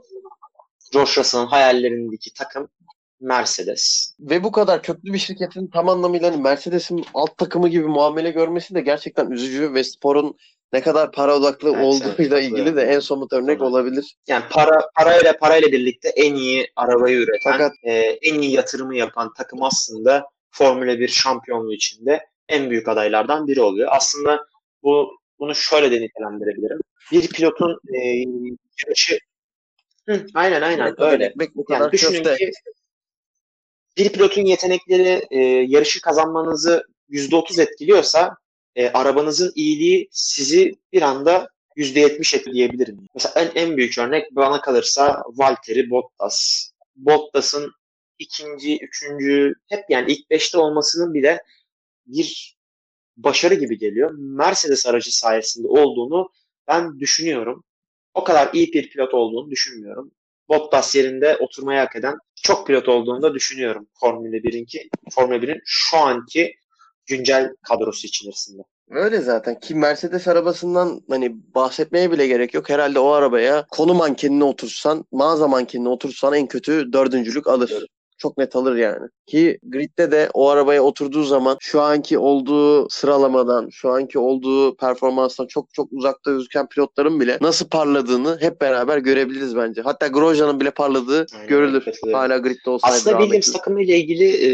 George 0.92 1.10
Russell'ın 1.16 1.46
hayallerindeki 1.46 2.34
takım 2.34 2.68
Mercedes. 3.20 4.14
Ve 4.20 4.44
bu 4.44 4.52
kadar 4.52 4.82
köklü 4.82 5.12
bir 5.12 5.18
şirketin 5.18 5.66
tam 5.66 5.88
anlamıyla 5.88 6.32
hani 6.32 6.42
Mercedes'in 6.42 7.04
alt 7.14 7.38
takımı 7.38 7.68
gibi 7.68 7.86
muamele 7.86 8.30
görmesi 8.30 8.74
de 8.74 8.80
gerçekten 8.80 9.30
üzücü 9.30 9.74
ve 9.74 9.84
sporun 9.84 10.36
ne 10.72 10.80
kadar 10.80 11.12
para 11.12 11.36
odaklı 11.36 11.70
evet, 11.74 11.84
olduğuyla 11.84 12.38
evet, 12.38 12.50
ilgili 12.50 12.76
de 12.76 12.82
en 12.82 13.00
somut 13.00 13.32
örnek 13.32 13.48
evet. 13.48 13.62
olabilir. 13.62 14.16
Yani 14.28 14.44
para 14.50 14.88
parayla 14.96 15.36
parayla 15.36 15.72
birlikte 15.72 16.08
en 16.08 16.34
iyi 16.34 16.66
arabayı 16.76 17.16
üreten, 17.16 17.52
Fakat, 17.52 17.72
e, 17.82 17.92
en 18.22 18.40
iyi 18.40 18.52
yatırımı 18.52 18.96
yapan 18.96 19.32
takım 19.36 19.62
aslında 19.62 20.26
Formula 20.50 20.98
1 20.98 21.08
şampiyonluğu 21.08 21.74
içinde 21.74 22.26
en 22.48 22.70
büyük 22.70 22.88
adaylardan 22.88 23.46
biri 23.46 23.60
oluyor. 23.60 23.88
Aslında 23.92 24.46
bu 24.82 25.10
bunu 25.38 25.54
şöyle 25.54 25.90
de 25.90 26.00
nitelendirebilirim. 26.04 26.78
Bir 27.12 27.28
pilotun 27.28 27.80
e, 27.94 27.98
yarışı 28.86 29.18
Hı, 30.08 30.26
aynen 30.34 30.62
aynen 30.62 30.86
evet, 30.86 31.00
öyle. 31.00 31.34
Yani 31.70 31.92
düşünün 31.92 32.22
ki 32.22 32.50
bir 33.96 34.08
pilotun 34.08 34.42
yetenekleri 34.42 35.26
e, 35.30 35.38
yarışı 35.68 36.00
kazanmanızı 36.00 36.82
%30 37.10 37.62
etkiliyorsa 37.62 38.36
e, 38.74 38.88
arabanızın 38.88 39.52
iyiliği 39.54 40.08
sizi 40.10 40.74
bir 40.92 41.02
anda 41.02 41.48
%70 41.76 42.36
etkileyebilir 42.36 42.88
mi? 42.88 43.06
Mesela 43.14 43.40
en, 43.40 43.62
en 43.62 43.76
büyük 43.76 43.98
örnek 43.98 44.26
bana 44.30 44.60
kalırsa 44.60 45.22
Valtteri 45.26 45.90
Bottas. 45.90 46.70
Bottas'ın 46.96 47.72
ikinci, 48.18 48.78
üçüncü, 48.78 49.54
hep 49.68 49.84
yani 49.88 50.12
ilk 50.12 50.30
beşte 50.30 50.58
olmasının 50.58 51.14
bile 51.14 51.42
bir 52.06 52.56
başarı 53.16 53.54
gibi 53.54 53.78
geliyor. 53.78 54.10
Mercedes 54.18 54.86
aracı 54.86 55.16
sayesinde 55.16 55.68
olduğunu 55.68 56.30
ben 56.68 57.00
düşünüyorum. 57.00 57.64
O 58.14 58.24
kadar 58.24 58.50
iyi 58.52 58.72
bir 58.72 58.90
pilot 58.90 59.14
olduğunu 59.14 59.50
düşünmüyorum. 59.50 60.12
Bottas 60.48 60.94
yerinde 60.94 61.36
oturmayı 61.36 61.80
hak 61.80 61.96
eden 61.96 62.18
çok 62.46 62.66
pilot 62.66 62.88
olduğunu 62.88 63.22
da 63.22 63.34
düşünüyorum 63.34 63.86
Formula 64.00 64.36
1'in 64.36 64.64
ki 64.64 64.88
Formula 65.10 65.36
1'in 65.36 65.60
şu 65.64 65.96
anki 65.96 66.54
güncel 67.06 67.54
kadrosu 67.62 68.06
içerisinde. 68.06 68.62
Öyle 68.90 69.20
zaten 69.20 69.60
ki 69.60 69.74
Mercedes 69.74 70.28
arabasından 70.28 71.00
hani 71.10 71.36
bahsetmeye 71.54 72.10
bile 72.10 72.26
gerek 72.26 72.54
yok. 72.54 72.70
Herhalde 72.70 72.98
o 72.98 73.08
arabaya 73.08 73.66
konu 73.70 73.94
mankenine 73.94 74.44
otursan, 74.44 75.04
mağaza 75.12 75.48
mankenine 75.48 75.88
otursan 75.88 76.34
en 76.34 76.46
kötü 76.46 76.92
dördüncülük 76.92 77.46
alır. 77.46 77.72
Evet 77.72 77.88
çok 78.18 78.38
net 78.38 78.56
alır 78.56 78.76
yani. 78.76 79.08
Ki 79.26 79.58
gridde 79.62 80.10
de 80.10 80.30
o 80.34 80.48
arabaya 80.48 80.82
oturduğu 80.82 81.24
zaman 81.24 81.56
şu 81.60 81.80
anki 81.80 82.18
olduğu 82.18 82.88
sıralamadan, 82.88 83.68
şu 83.68 83.90
anki 83.90 84.18
olduğu 84.18 84.76
performanstan 84.76 85.46
çok 85.46 85.74
çok 85.74 85.92
uzakta 85.92 86.30
gözüken 86.30 86.68
pilotların 86.68 87.20
bile 87.20 87.38
nasıl 87.40 87.68
parladığını 87.68 88.38
hep 88.40 88.60
beraber 88.60 88.98
görebiliriz 88.98 89.56
bence. 89.56 89.82
Hatta 89.82 90.06
Grosjean'ın 90.06 90.60
bile 90.60 90.70
parladığı 90.70 91.26
Aynen, 91.34 91.48
görülür. 91.48 91.84
Hala 92.12 92.38
gridde 92.38 92.70
olsaydı. 92.70 92.94
Aslında 92.94 93.18
Williams 93.20 93.52
takımı 93.52 93.82
ile 93.82 93.98
ilgili 93.98 94.46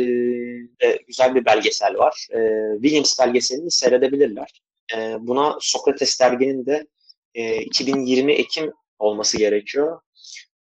e, 0.83 0.99
güzel 1.07 1.35
bir 1.35 1.45
belgesel 1.45 1.95
var. 1.95 2.29
E, 2.31 2.39
Williams 2.83 3.19
belgeselini 3.21 3.71
seyredebilirler. 3.71 4.63
E, 4.97 5.17
buna 5.21 5.57
Sokrates 5.61 6.21
derginin 6.21 6.67
de 6.67 6.87
e, 7.35 7.63
2020 7.63 8.33
Ekim 8.33 8.73
olması 8.99 9.39
gerekiyor. 9.39 10.01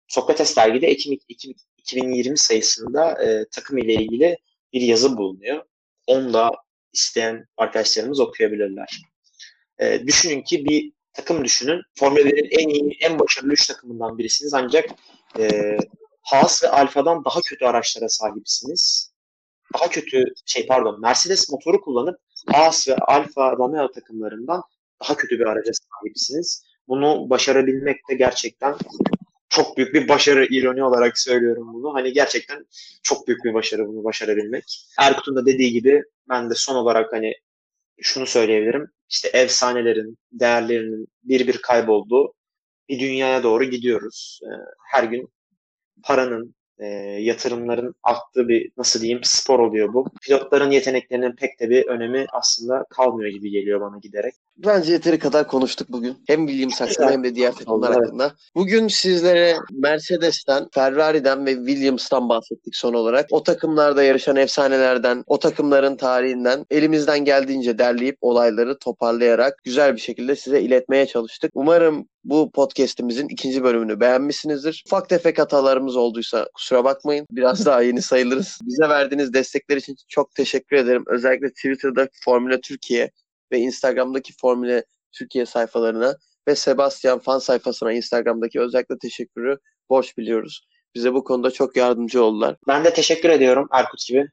Sokrates 0.08 0.56
dergide 0.56 0.86
Ekim, 0.86 1.18
Ekim 1.28 1.54
2020 1.88 2.38
sayısında 2.38 3.24
e, 3.24 3.44
takım 3.50 3.78
ile 3.78 3.94
ilgili 3.94 4.38
bir 4.72 4.80
yazı 4.80 5.16
bulunuyor. 5.16 5.62
Onu 6.06 6.32
da 6.32 6.50
isteyen 6.92 7.46
arkadaşlarımız 7.56 8.20
okuyabilirler. 8.20 9.02
E, 9.78 10.06
düşünün 10.06 10.42
ki 10.42 10.64
bir 10.64 10.92
takım 11.12 11.44
düşünün. 11.44 11.82
Formula 11.98 12.20
1'in 12.20 12.60
en 12.60 12.68
iyi, 12.68 12.96
en 13.00 13.18
başarılı 13.18 13.52
üç 13.52 13.66
takımından 13.66 14.18
birisiniz 14.18 14.54
ancak 14.54 14.90
e, 15.38 15.76
Haas 16.22 16.64
ve 16.64 16.68
Alfa'dan 16.68 17.24
daha 17.24 17.40
kötü 17.40 17.64
araçlara 17.64 18.08
sahipsiniz. 18.08 19.12
Daha 19.74 19.90
kötü 19.90 20.24
şey 20.46 20.66
pardon 20.66 21.00
Mercedes 21.00 21.50
motoru 21.50 21.80
kullanıp 21.80 22.18
Haas 22.46 22.88
ve 22.88 22.96
Alfa 22.96 23.52
Romeo 23.52 23.90
takımlarından 23.92 24.62
daha 25.02 25.16
kötü 25.16 25.38
bir 25.38 25.46
araca 25.46 25.72
sahipsiniz. 25.72 26.64
Bunu 26.88 27.30
başarabilmek 27.30 28.08
de 28.10 28.14
gerçekten 28.14 28.74
çok 29.48 29.76
büyük 29.76 29.94
bir 29.94 30.08
başarı 30.08 30.46
ironi 30.50 30.84
olarak 30.84 31.18
söylüyorum 31.18 31.74
bunu. 31.74 31.94
Hani 31.94 32.12
gerçekten 32.12 32.66
çok 33.02 33.28
büyük 33.28 33.44
bir 33.44 33.54
başarı 33.54 33.88
bunu 33.88 34.04
başarabilmek. 34.04 34.64
Erkut'un 34.98 35.36
da 35.36 35.46
dediği 35.46 35.72
gibi 35.72 36.02
ben 36.28 36.50
de 36.50 36.54
son 36.54 36.74
olarak 36.74 37.12
hani 37.12 37.34
şunu 38.02 38.26
söyleyebilirim. 38.26 38.86
İşte 39.10 39.28
efsanelerin, 39.28 40.18
değerlerinin 40.32 41.06
bir 41.22 41.46
bir 41.46 41.62
kaybolduğu 41.62 42.34
bir 42.88 43.00
dünyaya 43.00 43.42
doğru 43.42 43.64
gidiyoruz. 43.64 44.40
Ee, 44.44 44.48
her 44.92 45.04
gün 45.04 45.28
paranın, 46.04 46.54
e, 46.78 46.86
yatırımların 47.20 47.94
arttığı 48.02 48.48
bir 48.48 48.70
nasıl 48.76 49.00
diyeyim 49.00 49.20
spor 49.22 49.58
oluyor 49.58 49.92
bu. 49.92 50.06
Pilotların 50.22 50.70
yeteneklerinin 50.70 51.32
pek 51.32 51.60
de 51.60 51.70
bir 51.70 51.86
önemi 51.86 52.26
aslında 52.32 52.84
kalmıyor 52.90 53.30
gibi 53.30 53.50
geliyor 53.50 53.80
bana 53.80 53.98
giderek. 53.98 54.34
Bence 54.56 54.92
yeteri 54.92 55.18
kadar 55.18 55.48
konuştuk 55.48 55.88
bugün. 55.90 56.16
Hem 56.26 56.46
Williams 56.46 56.80
hakkında 56.80 57.10
hem 57.10 57.24
de 57.24 57.34
diğer 57.34 57.52
takımlar 57.52 57.88
Evet. 57.88 57.98
hakkında. 57.98 58.32
Bugün 58.54 58.88
sizlere 58.88 59.56
Mercedes'ten, 59.72 60.68
Ferrari'den 60.74 61.46
ve 61.46 61.54
Williams'tan 61.54 62.28
bahsettik 62.28 62.76
son 62.76 62.94
olarak. 62.94 63.26
O 63.30 63.42
takımlarda 63.42 64.02
yarışan 64.02 64.36
efsanelerden, 64.36 65.24
o 65.26 65.38
takımların 65.38 65.96
tarihinden 65.96 66.66
elimizden 66.70 67.24
geldiğince 67.24 67.78
derleyip 67.78 68.16
olayları 68.20 68.78
toparlayarak 68.78 69.64
güzel 69.64 69.94
bir 69.94 70.00
şekilde 70.00 70.36
size 70.36 70.60
iletmeye 70.60 71.06
çalıştık. 71.06 71.50
Umarım 71.54 72.08
bu 72.28 72.50
podcast'imizin 72.50 73.28
ikinci 73.28 73.64
bölümünü 73.64 74.00
beğenmişsinizdir. 74.00 74.82
Ufak 74.86 75.08
tefek 75.08 75.38
hatalarımız 75.38 75.96
olduysa 75.96 76.48
kusura 76.54 76.84
bakmayın. 76.84 77.26
Biraz 77.30 77.66
daha 77.66 77.82
yeni 77.82 78.02
sayılırız. 78.02 78.58
Bize 78.62 78.88
verdiğiniz 78.88 79.32
destekler 79.32 79.76
için 79.76 79.96
çok 80.08 80.34
teşekkür 80.34 80.76
ederim. 80.76 81.04
Özellikle 81.06 81.48
Twitter'da 81.48 82.08
Formula 82.24 82.60
Türkiye 82.60 83.10
ve 83.52 83.58
Instagram'daki 83.58 84.32
Formula 84.40 84.82
Türkiye 85.12 85.46
sayfalarına 85.46 86.16
ve 86.48 86.54
Sebastian 86.54 87.18
fan 87.18 87.38
sayfasına 87.38 87.92
Instagram'daki 87.92 88.60
özellikle 88.60 88.98
teşekkürü 88.98 89.56
borç 89.90 90.18
biliyoruz. 90.18 90.66
Bize 90.94 91.14
bu 91.14 91.24
konuda 91.24 91.50
çok 91.50 91.76
yardımcı 91.76 92.24
oldular. 92.24 92.56
Ben 92.68 92.84
de 92.84 92.92
teşekkür 92.92 93.28
ediyorum 93.28 93.68
Erkut 93.72 94.06
gibi. 94.08 94.26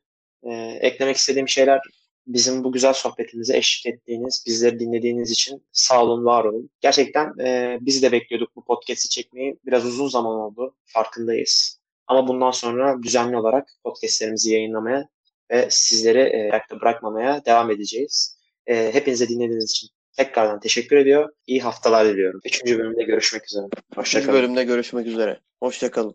E, 0.43 0.54
eklemek 0.82 1.16
istediğim 1.16 1.50
şeyler 1.50 1.80
bizim 2.28 2.64
bu 2.64 2.72
güzel 2.72 2.94
sohbetimize 2.94 3.58
eşlik 3.58 3.94
ettiğiniz, 3.94 4.44
bizleri 4.48 4.80
dinlediğiniz 4.80 5.32
için 5.32 5.64
sağ 5.72 6.04
olun, 6.04 6.26
var 6.26 6.44
olun. 6.44 6.70
Gerçekten 6.82 7.40
e, 7.40 7.78
biz 7.82 8.04
de 8.04 8.12
bekliyorduk 8.12 8.56
bu 8.56 8.64
podcast'i 8.66 9.10
çekmeyi. 9.10 9.58
Biraz 9.66 9.86
uzun 9.86 10.08
zaman 10.08 10.36
oldu, 10.36 10.76
farkındayız. 10.86 11.80
Ama 12.08 12.28
bundan 12.28 12.52
sonra 12.52 13.04
düzenli 13.04 13.38
olarak 13.38 13.70
podcastlerimizi 13.84 14.54
yayınlamaya 14.54 15.10
ve 15.52 15.68
sizleri 15.70 16.20
e, 16.20 16.52
ayakta 16.52 16.82
bırakmamaya 16.82 17.46
devam 17.46 17.72
edeceğiz. 17.72 18.38
E, 18.68 18.94
hepinize 18.94 19.30
dinlediğiniz 19.30 19.72
için 19.72 19.90
tekrardan 20.18 20.60
teşekkür 20.60 20.98
ediyor. 20.98 21.30
İyi 21.48 21.62
haftalar 21.62 22.08
diliyorum. 22.08 22.42
Üçüncü 22.46 22.80
bölümde 22.80 23.04
görüşmek 23.04 23.46
üzere. 23.46 23.66
Hoşçakalın. 23.96 24.34
bölümde 24.34 24.64
görüşmek 24.64 25.08
üzere. 25.08 25.40
Hoşçakalın. 25.60 26.14